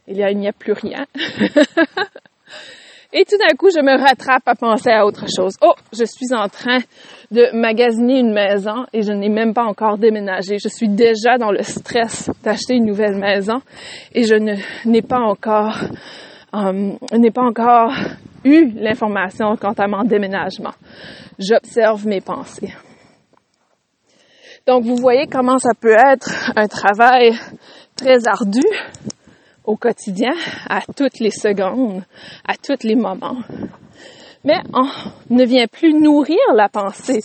il 0.11 0.37
n'y 0.37 0.47
a 0.47 0.53
plus 0.53 0.73
rien. 0.73 1.05
Et 3.13 3.25
tout 3.25 3.35
d'un 3.37 3.53
coup, 3.57 3.69
je 3.69 3.81
me 3.81 3.99
rattrape 3.99 4.47
à 4.47 4.55
penser 4.55 4.89
à 4.89 5.05
autre 5.05 5.25
chose. 5.27 5.57
Oh, 5.61 5.73
je 5.91 6.05
suis 6.05 6.33
en 6.33 6.47
train 6.47 6.79
de 7.29 7.49
magasiner 7.53 8.19
une 8.19 8.31
maison 8.31 8.85
et 8.93 9.01
je 9.01 9.11
n'ai 9.11 9.27
même 9.27 9.53
pas 9.53 9.65
encore 9.65 9.97
déménagé. 9.97 10.57
Je 10.59 10.69
suis 10.69 10.87
déjà 10.87 11.37
dans 11.37 11.51
le 11.51 11.61
stress 11.61 12.29
d'acheter 12.41 12.75
une 12.75 12.85
nouvelle 12.85 13.17
maison 13.17 13.61
et 14.13 14.23
je 14.23 14.35
n'ai 14.85 15.01
pas 15.01 15.19
encore 15.19 15.77
euh, 16.53 16.93
n'ai 17.13 17.31
pas 17.31 17.43
encore 17.43 17.93
eu 18.43 18.71
l'information 18.75 19.55
quant 19.57 19.73
à 19.73 19.87
mon 19.87 20.03
déménagement. 20.03 20.73
J'observe 21.39 22.05
mes 22.07 22.21
pensées. 22.21 22.73
Donc 24.67 24.83
vous 24.83 24.95
voyez 24.95 25.27
comment 25.27 25.57
ça 25.57 25.71
peut 25.79 25.95
être 25.95 26.51
un 26.55 26.67
travail 26.67 27.33
très 27.95 28.27
ardu 28.27 28.61
au 29.71 29.77
quotidien, 29.77 30.33
à 30.69 30.81
toutes 30.81 31.19
les 31.19 31.31
secondes, 31.31 32.03
à 32.45 32.55
tous 32.55 32.83
les 32.83 32.95
moments. 32.95 33.37
Mais 34.43 34.57
on 34.73 34.87
ne 35.33 35.45
vient 35.45 35.67
plus 35.67 35.93
nourrir 35.93 36.39
la 36.55 36.67
pensée. 36.67 37.21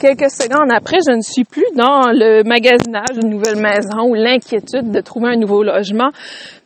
Quelques 0.00 0.30
secondes 0.30 0.70
après, 0.72 0.98
je 1.06 1.14
ne 1.14 1.20
suis 1.20 1.44
plus 1.44 1.66
dans 1.74 2.10
le 2.12 2.42
magasinage 2.44 3.18
d'une 3.18 3.30
nouvelle 3.30 3.60
maison 3.60 4.08
ou 4.08 4.14
l'inquiétude 4.14 4.90
de 4.90 5.00
trouver 5.00 5.30
un 5.30 5.36
nouveau 5.36 5.62
logement 5.62 6.10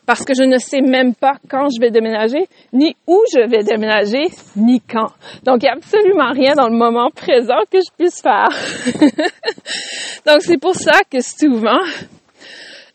parce 0.07 0.25
que 0.25 0.35
je 0.35 0.45
ne 0.45 0.59
sais 0.59 0.83
même 0.83 1.15
pas 1.15 1.37
quand 1.49 1.69
je 1.75 1.81
vais 1.81 1.91
déménager, 1.91 2.47
ni 2.75 2.95
où 3.07 3.19
je 3.33 3.49
vais 3.49 3.63
déménager, 3.65 4.27
ni 4.55 4.81
quand. 4.81 5.09
Donc, 5.45 5.63
il 5.63 5.65
n'y 5.65 5.71
a 5.71 5.77
absolument 5.77 6.31
rien 6.31 6.53
dans 6.55 6.69
le 6.69 6.77
moment 6.77 7.09
présent 7.11 7.61
que 7.73 7.79
je 7.79 7.91
puisse 7.97 8.21
faire. 8.21 8.51
Donc, 10.27 10.43
c'est 10.43 10.61
pour 10.61 10.75
ça 10.75 11.01
que 11.11 11.21
souvent, 11.23 11.81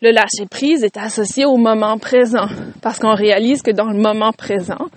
le 0.02 0.12
lâcher 0.12 0.46
prise 0.50 0.82
est 0.82 0.96
associé 0.96 1.44
au 1.44 1.56
moment 1.56 1.98
présent 1.98 2.46
parce 2.80 2.98
qu'on 2.98 3.14
réalise 3.14 3.62
que 3.62 3.70
dans 3.70 3.90
le 3.90 3.98
moment 4.00 4.32
présent, 4.32 4.88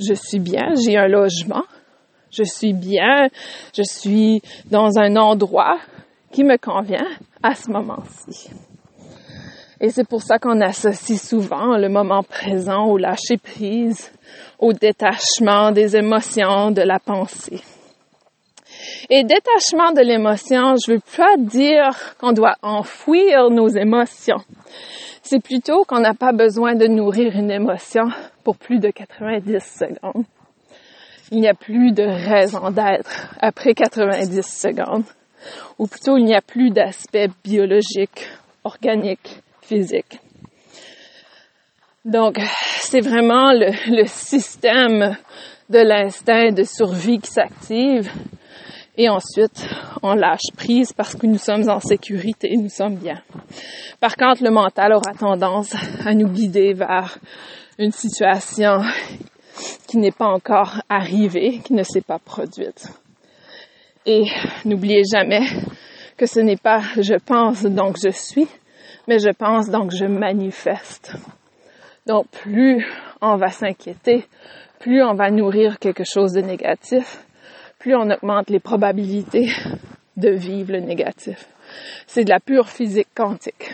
je 0.00 0.14
suis 0.14 0.40
bien, 0.40 0.74
j'ai 0.84 0.96
un 0.96 1.06
logement, 1.06 1.64
je 2.30 2.42
suis 2.42 2.72
bien, 2.72 3.28
je 3.76 3.82
suis 3.82 4.42
dans 4.70 4.98
un 4.98 5.16
endroit 5.16 5.78
qui 6.32 6.42
me 6.44 6.56
convient 6.56 7.06
à 7.42 7.54
ce 7.54 7.70
moment-ci. 7.70 8.50
Et 9.80 9.90
c'est 9.90 10.06
pour 10.06 10.22
ça 10.22 10.38
qu'on 10.38 10.60
associe 10.60 11.20
souvent 11.20 11.76
le 11.76 11.88
moment 11.88 12.22
présent 12.22 12.86
au 12.86 12.96
lâcher 12.96 13.36
prise, 13.36 14.12
au 14.58 14.72
détachement 14.72 15.72
des 15.72 15.96
émotions, 15.96 16.70
de 16.70 16.82
la 16.82 16.98
pensée. 16.98 17.60
Et 19.10 19.24
détachement 19.24 19.92
de 19.92 20.00
l'émotion, 20.00 20.74
je 20.76 20.92
veux 20.92 21.00
pas 21.16 21.36
dire 21.36 22.16
qu'on 22.18 22.32
doit 22.32 22.56
enfouir 22.62 23.50
nos 23.50 23.68
émotions. 23.68 24.42
C'est 25.22 25.42
plutôt 25.42 25.84
qu'on 25.84 26.00
n'a 26.00 26.14
pas 26.14 26.32
besoin 26.32 26.74
de 26.74 26.86
nourrir 26.86 27.36
une 27.36 27.50
émotion 27.50 28.04
pour 28.44 28.56
plus 28.56 28.80
de 28.80 28.90
90 28.90 29.58
secondes. 29.60 30.24
Il 31.30 31.40
n'y 31.40 31.48
a 31.48 31.54
plus 31.54 31.92
de 31.92 32.02
raison 32.02 32.70
d'être 32.70 33.34
après 33.40 33.74
90 33.74 34.42
secondes. 34.42 35.04
Ou 35.78 35.86
plutôt, 35.86 36.18
il 36.18 36.24
n'y 36.24 36.34
a 36.34 36.42
plus 36.42 36.70
d'aspect 36.70 37.28
biologique, 37.42 38.28
organique, 38.64 39.40
physique. 39.62 40.18
Donc, 42.04 42.38
c'est 42.80 43.00
vraiment 43.00 43.52
le, 43.52 43.70
le 43.96 44.06
système 44.06 45.16
de 45.70 45.78
l'instinct 45.78 46.50
de 46.50 46.64
survie 46.64 47.20
qui 47.20 47.30
s'active 47.30 48.10
et 48.96 49.08
ensuite, 49.08 49.66
on 50.02 50.14
lâche 50.14 50.52
prise 50.54 50.92
parce 50.92 51.14
que 51.14 51.26
nous 51.26 51.38
sommes 51.38 51.68
en 51.70 51.80
sécurité, 51.80 52.54
nous 52.56 52.68
sommes 52.68 52.96
bien. 52.96 53.22
Par 54.00 54.16
contre, 54.16 54.44
le 54.44 54.50
mental 54.50 54.92
aura 54.92 55.14
tendance 55.18 55.74
à 56.04 56.12
nous 56.14 56.28
guider 56.28 56.74
vers 56.74 57.18
une 57.78 57.92
situation 57.92 58.82
qui 59.88 59.96
n'est 59.96 60.12
pas 60.12 60.26
encore 60.26 60.82
arrivée, 60.90 61.60
qui 61.64 61.72
ne 61.72 61.82
s'est 61.82 62.02
pas 62.02 62.18
produite. 62.18 62.88
Et 64.04 64.24
n'oubliez 64.64 65.02
jamais 65.10 65.46
que 66.18 66.26
ce 66.26 66.40
n'est 66.40 66.56
pas 66.56 66.82
je 66.98 67.14
pense 67.14 67.62
donc 67.62 67.96
je 68.02 68.10
suis, 68.10 68.48
mais 69.08 69.18
je 69.18 69.30
pense 69.30 69.70
donc 69.70 69.90
je 69.90 70.04
manifeste. 70.04 71.14
Donc 72.06 72.26
plus 72.28 72.86
on 73.22 73.36
va 73.36 73.48
s'inquiéter, 73.48 74.26
plus 74.80 75.02
on 75.02 75.14
va 75.14 75.30
nourrir 75.30 75.78
quelque 75.78 76.04
chose 76.04 76.32
de 76.32 76.40
négatif, 76.40 77.24
plus 77.82 77.96
on 77.96 78.10
augmente 78.10 78.48
les 78.48 78.60
probabilités 78.60 79.50
de 80.16 80.30
vivre 80.30 80.72
le 80.72 80.78
négatif. 80.78 81.48
C'est 82.06 82.22
de 82.22 82.30
la 82.30 82.38
pure 82.38 82.68
physique 82.68 83.08
quantique. 83.12 83.72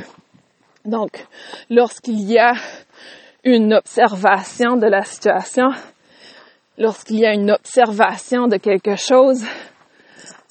Donc, 0.86 1.26
lorsqu'il 1.68 2.20
y 2.22 2.38
a 2.38 2.54
une 3.44 3.74
observation 3.74 4.76
de 4.76 4.86
la 4.86 5.02
situation, 5.02 5.68
lorsqu'il 6.78 7.18
y 7.18 7.26
a 7.26 7.34
une 7.34 7.50
observation 7.50 8.46
de 8.46 8.56
quelque 8.56 8.96
chose, 8.96 9.44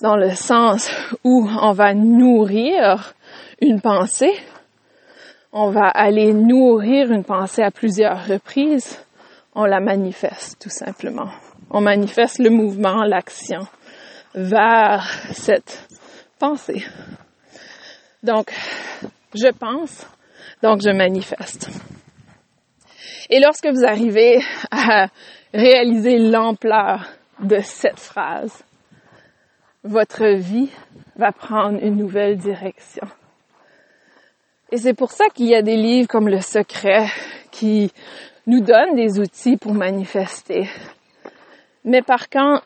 dans 0.02 0.18
le 0.18 0.36
sens 0.36 0.92
où 1.24 1.50
on 1.60 1.72
va 1.72 1.96
nourrir 1.96 3.16
une 3.60 3.82
pensée, 3.82 4.34
on 5.52 5.72
va 5.72 5.88
aller 5.88 6.32
nourrir 6.32 7.12
une 7.12 7.24
pensée 7.24 7.64
à 7.64 7.72
plusieurs 7.72 8.28
reprises, 8.28 9.04
on 9.56 9.66
la 9.66 9.80
manifeste 9.80 10.62
tout 10.62 10.70
simplement 10.70 11.32
on 11.70 11.82
manifeste 11.82 12.40
le 12.40 12.50
mouvement, 12.50 13.04
l'action 13.04 13.68
vers 14.34 15.10
cette 15.32 15.88
pensée. 16.40 16.86
Donc, 18.24 18.54
je 19.34 19.50
pense, 19.50 20.06
donc 20.62 20.82
je 20.82 20.92
manifeste. 20.92 21.70
Et 23.30 23.40
lorsque 23.40 23.68
vous 23.68 23.86
arrivez 23.86 24.42
à 24.72 25.08
réaliser 25.54 26.18
l'ampleur 26.18 27.06
de 27.40 27.60
cette 27.60 28.00
phrase, 28.00 28.64
votre 29.84 30.26
vie 30.28 30.70
va 31.16 31.32
prendre 31.32 31.84
une 31.84 31.96
nouvelle 31.96 32.38
direction. 32.38 33.08
Et 34.72 34.78
c'est 34.78 34.94
pour 34.94 35.12
ça 35.12 35.26
qu'il 35.34 35.48
y 35.48 35.56
a 35.56 35.62
des 35.62 35.78
livres 35.78 36.08
comme 36.08 36.28
Le 36.28 36.42
Secret 36.42 37.08
qui 37.52 37.92
nous 38.46 38.62
donnent 38.62 38.96
des 38.96 39.20
outils 39.20 39.58
pour 39.58 39.74
manifester, 39.74 40.68
mais 41.88 42.02
par 42.02 42.30
contre, 42.30 42.66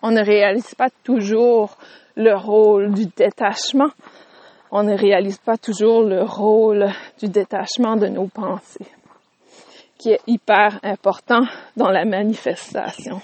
on 0.00 0.12
ne 0.12 0.24
réalise 0.24 0.76
pas 0.76 0.90
toujours 1.02 1.76
le 2.14 2.36
rôle 2.36 2.94
du 2.94 3.06
détachement. 3.06 3.90
On 4.70 4.84
ne 4.84 4.96
réalise 4.96 5.38
pas 5.38 5.56
toujours 5.56 6.04
le 6.04 6.22
rôle 6.22 6.88
du 7.20 7.28
détachement 7.28 7.96
de 7.96 8.06
nos 8.06 8.28
pensées, 8.28 8.86
qui 9.98 10.10
est 10.10 10.20
hyper 10.28 10.78
important 10.84 11.42
dans 11.76 11.90
la 11.90 12.04
manifestation. 12.04 13.20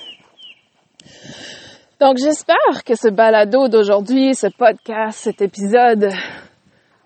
Donc 2.00 2.16
j'espère 2.18 2.82
que 2.84 2.96
ce 2.96 3.08
balado 3.08 3.68
d'aujourd'hui, 3.68 4.34
ce 4.34 4.48
podcast, 4.48 5.20
cet 5.20 5.42
épisode 5.42 6.10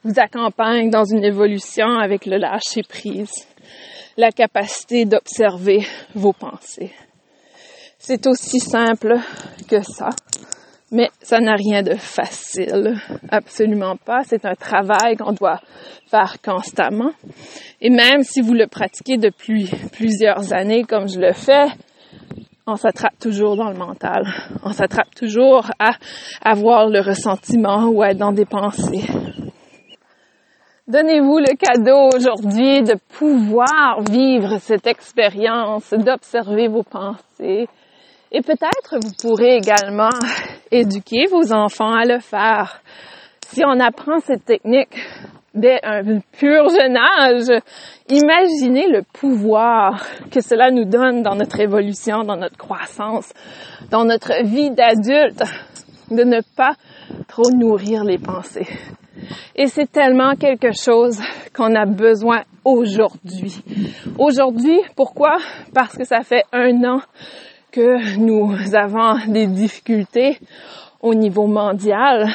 vous 0.02 0.18
accompagne 0.18 0.88
dans 0.88 1.04
une 1.04 1.24
évolution 1.24 1.98
avec 1.98 2.24
le 2.24 2.38
lâcher 2.38 2.82
prise, 2.88 3.46
la 4.16 4.32
capacité 4.32 5.04
d'observer 5.04 5.86
vos 6.14 6.32
pensées. 6.32 6.92
C'est 8.04 8.26
aussi 8.26 8.58
simple 8.58 9.14
que 9.70 9.80
ça. 9.80 10.08
Mais 10.90 11.08
ça 11.20 11.38
n'a 11.38 11.54
rien 11.54 11.84
de 11.84 11.94
facile. 11.94 12.96
Absolument 13.30 13.94
pas. 13.94 14.24
C'est 14.24 14.44
un 14.44 14.56
travail 14.56 15.16
qu'on 15.16 15.30
doit 15.30 15.60
faire 16.10 16.38
constamment. 16.44 17.12
Et 17.80 17.90
même 17.90 18.24
si 18.24 18.40
vous 18.40 18.54
le 18.54 18.66
pratiquez 18.66 19.18
depuis 19.18 19.70
plusieurs 19.92 20.52
années 20.52 20.82
comme 20.82 21.06
je 21.06 21.20
le 21.20 21.32
fais, 21.32 21.68
on 22.66 22.74
s'attrape 22.74 23.16
toujours 23.20 23.54
dans 23.54 23.70
le 23.70 23.78
mental. 23.78 24.24
On 24.64 24.72
s'attrape 24.72 25.14
toujours 25.14 25.70
à 25.78 25.92
avoir 26.44 26.88
le 26.88 26.98
ressentiment 26.98 27.84
ou 27.84 28.02
à 28.02 28.08
être 28.08 28.18
dans 28.18 28.32
des 28.32 28.46
pensées. 28.46 29.06
Donnez-vous 30.88 31.38
le 31.38 31.54
cadeau 31.56 32.10
aujourd'hui 32.16 32.82
de 32.82 32.96
pouvoir 33.16 34.02
vivre 34.10 34.58
cette 34.58 34.88
expérience, 34.88 35.94
d'observer 35.94 36.66
vos 36.66 36.82
pensées, 36.82 37.68
et 38.32 38.40
peut-être 38.40 38.96
vous 39.02 39.12
pourrez 39.20 39.56
également 39.56 40.08
éduquer 40.70 41.26
vos 41.30 41.52
enfants 41.52 41.92
à 41.92 42.04
le 42.04 42.18
faire. 42.18 42.80
Si 43.46 43.62
on 43.64 43.78
apprend 43.78 44.18
cette 44.20 44.46
technique 44.46 44.96
dès 45.54 45.78
un 45.82 46.20
pur 46.32 46.68
jeune 46.70 46.96
âge, 46.96 47.60
imaginez 48.08 48.88
le 48.88 49.02
pouvoir 49.12 50.02
que 50.30 50.40
cela 50.40 50.70
nous 50.70 50.86
donne 50.86 51.22
dans 51.22 51.34
notre 51.34 51.60
évolution, 51.60 52.22
dans 52.22 52.38
notre 52.38 52.56
croissance, 52.56 53.30
dans 53.90 54.06
notre 54.06 54.42
vie 54.44 54.70
d'adulte, 54.70 55.42
de 56.10 56.24
ne 56.24 56.40
pas 56.56 56.72
trop 57.28 57.50
nourrir 57.54 58.04
les 58.04 58.18
pensées. 58.18 58.66
Et 59.54 59.66
c'est 59.66 59.92
tellement 59.92 60.34
quelque 60.36 60.72
chose 60.72 61.20
qu'on 61.54 61.74
a 61.74 61.84
besoin 61.84 62.44
aujourd'hui. 62.64 63.62
Aujourd'hui, 64.18 64.80
pourquoi? 64.96 65.36
Parce 65.74 65.96
que 65.96 66.04
ça 66.04 66.22
fait 66.22 66.44
un 66.52 66.82
an 66.84 67.00
que 67.72 68.18
nous 68.18 68.54
avons 68.74 69.16
des 69.32 69.46
difficultés 69.46 70.38
au 71.00 71.14
niveau 71.14 71.46
mondial 71.46 72.28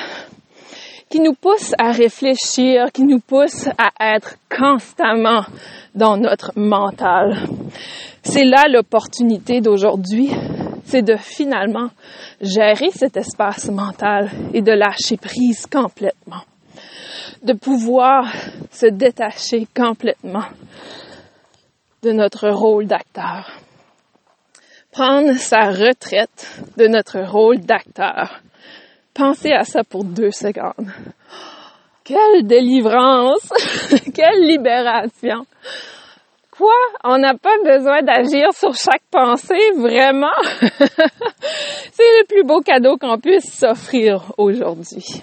qui 1.09 1.19
nous 1.19 1.35
pousse 1.35 1.73
à 1.77 1.91
réfléchir, 1.91 2.91
qui 2.91 3.03
nous 3.03 3.19
pousse 3.19 3.69
à 3.77 4.15
être 4.15 4.35
constamment 4.49 5.43
dans 5.93 6.17
notre 6.17 6.51
mental. 6.55 7.37
C'est 8.23 8.43
là 8.43 8.63
l'opportunité 8.67 9.61
d'aujourd'hui, 9.61 10.31
c'est 10.85 11.03
de 11.03 11.15
finalement 11.15 11.89
gérer 12.41 12.89
cet 12.89 13.15
espace 13.15 13.69
mental 13.69 14.29
et 14.53 14.61
de 14.61 14.71
lâcher 14.71 15.17
prise 15.17 15.67
complètement, 15.67 16.41
de 17.43 17.53
pouvoir 17.53 18.25
se 18.71 18.87
détacher 18.87 19.67
complètement 19.75 20.45
de 22.01 22.11
notre 22.11 22.49
rôle 22.49 22.87
d'acteur. 22.87 23.49
Prendre 24.97 25.33
sa 25.33 25.69
retraite 25.69 26.59
de 26.75 26.87
notre 26.87 27.19
rôle 27.19 27.59
d'acteur. 27.59 28.41
Pensez 29.13 29.51
à 29.51 29.63
ça 29.63 29.83
pour 29.83 30.03
deux 30.03 30.31
secondes. 30.31 30.91
Quelle 32.03 32.47
délivrance! 32.47 33.47
Quelle 34.15 34.41
libération! 34.41 35.45
Quoi? 36.49 36.73
On 37.03 37.19
n'a 37.19 37.35
pas 37.35 37.59
besoin 37.63 38.01
d'agir 38.01 38.51
sur 38.53 38.73
chaque 38.73 39.03
pensée, 39.11 39.69
vraiment? 39.77 40.33
C'est 40.71 42.01
le 42.01 42.25
plus 42.25 42.43
beau 42.43 42.61
cadeau 42.61 42.97
qu'on 42.97 43.19
puisse 43.19 43.53
s'offrir 43.53 44.33
aujourd'hui. 44.39 45.21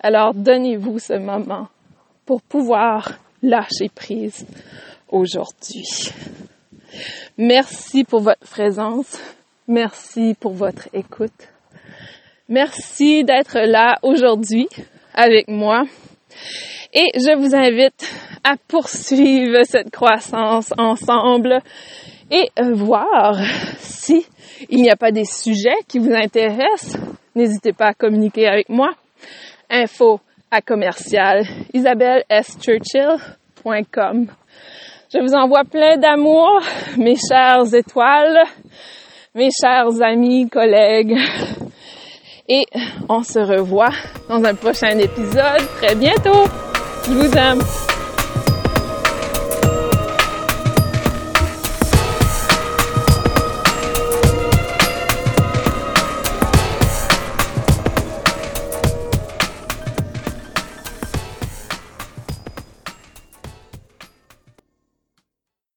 Alors 0.00 0.34
donnez-vous 0.34 0.98
ce 0.98 1.20
moment 1.20 1.68
pour 2.26 2.42
pouvoir 2.42 3.12
lâcher 3.44 3.90
prise 3.94 4.44
aujourd'hui. 5.08 5.84
Merci 7.38 8.04
pour 8.04 8.20
votre 8.20 8.46
présence. 8.46 9.20
Merci 9.68 10.36
pour 10.38 10.52
votre 10.52 10.88
écoute. 10.92 11.48
Merci 12.48 13.24
d'être 13.24 13.58
là 13.58 13.98
aujourd'hui 14.02 14.68
avec 15.14 15.48
moi. 15.48 15.84
Et 16.92 17.06
je 17.14 17.36
vous 17.36 17.54
invite 17.54 18.12
à 18.44 18.56
poursuivre 18.68 19.64
cette 19.64 19.90
croissance 19.90 20.72
ensemble 20.76 21.60
et 22.30 22.50
voir 22.60 23.36
si 23.78 24.26
il 24.68 24.82
n'y 24.82 24.90
a 24.90 24.96
pas 24.96 25.12
des 25.12 25.24
sujets 25.24 25.76
qui 25.88 25.98
vous 25.98 26.12
intéressent. 26.12 26.98
N'hésitez 27.34 27.72
pas 27.72 27.88
à 27.88 27.94
communiquer 27.94 28.46
avec 28.46 28.68
moi. 28.68 28.92
Info 29.70 30.20
à 30.50 30.60
commercial. 30.60 31.46
Je 35.12 35.18
vous 35.18 35.34
envoie 35.34 35.64
plein 35.64 35.98
d'amour, 35.98 36.62
mes 36.96 37.16
chères 37.16 37.74
étoiles, 37.74 38.44
mes 39.34 39.50
chers 39.50 40.00
amis, 40.00 40.48
collègues. 40.48 41.18
Et 42.48 42.64
on 43.10 43.22
se 43.22 43.38
revoit 43.38 43.92
dans 44.30 44.42
un 44.42 44.54
prochain 44.54 44.96
épisode 44.98 45.68
très 45.82 45.94
bientôt. 45.96 46.44
Je 47.06 47.12
vous 47.12 47.36
aime. 47.36 47.60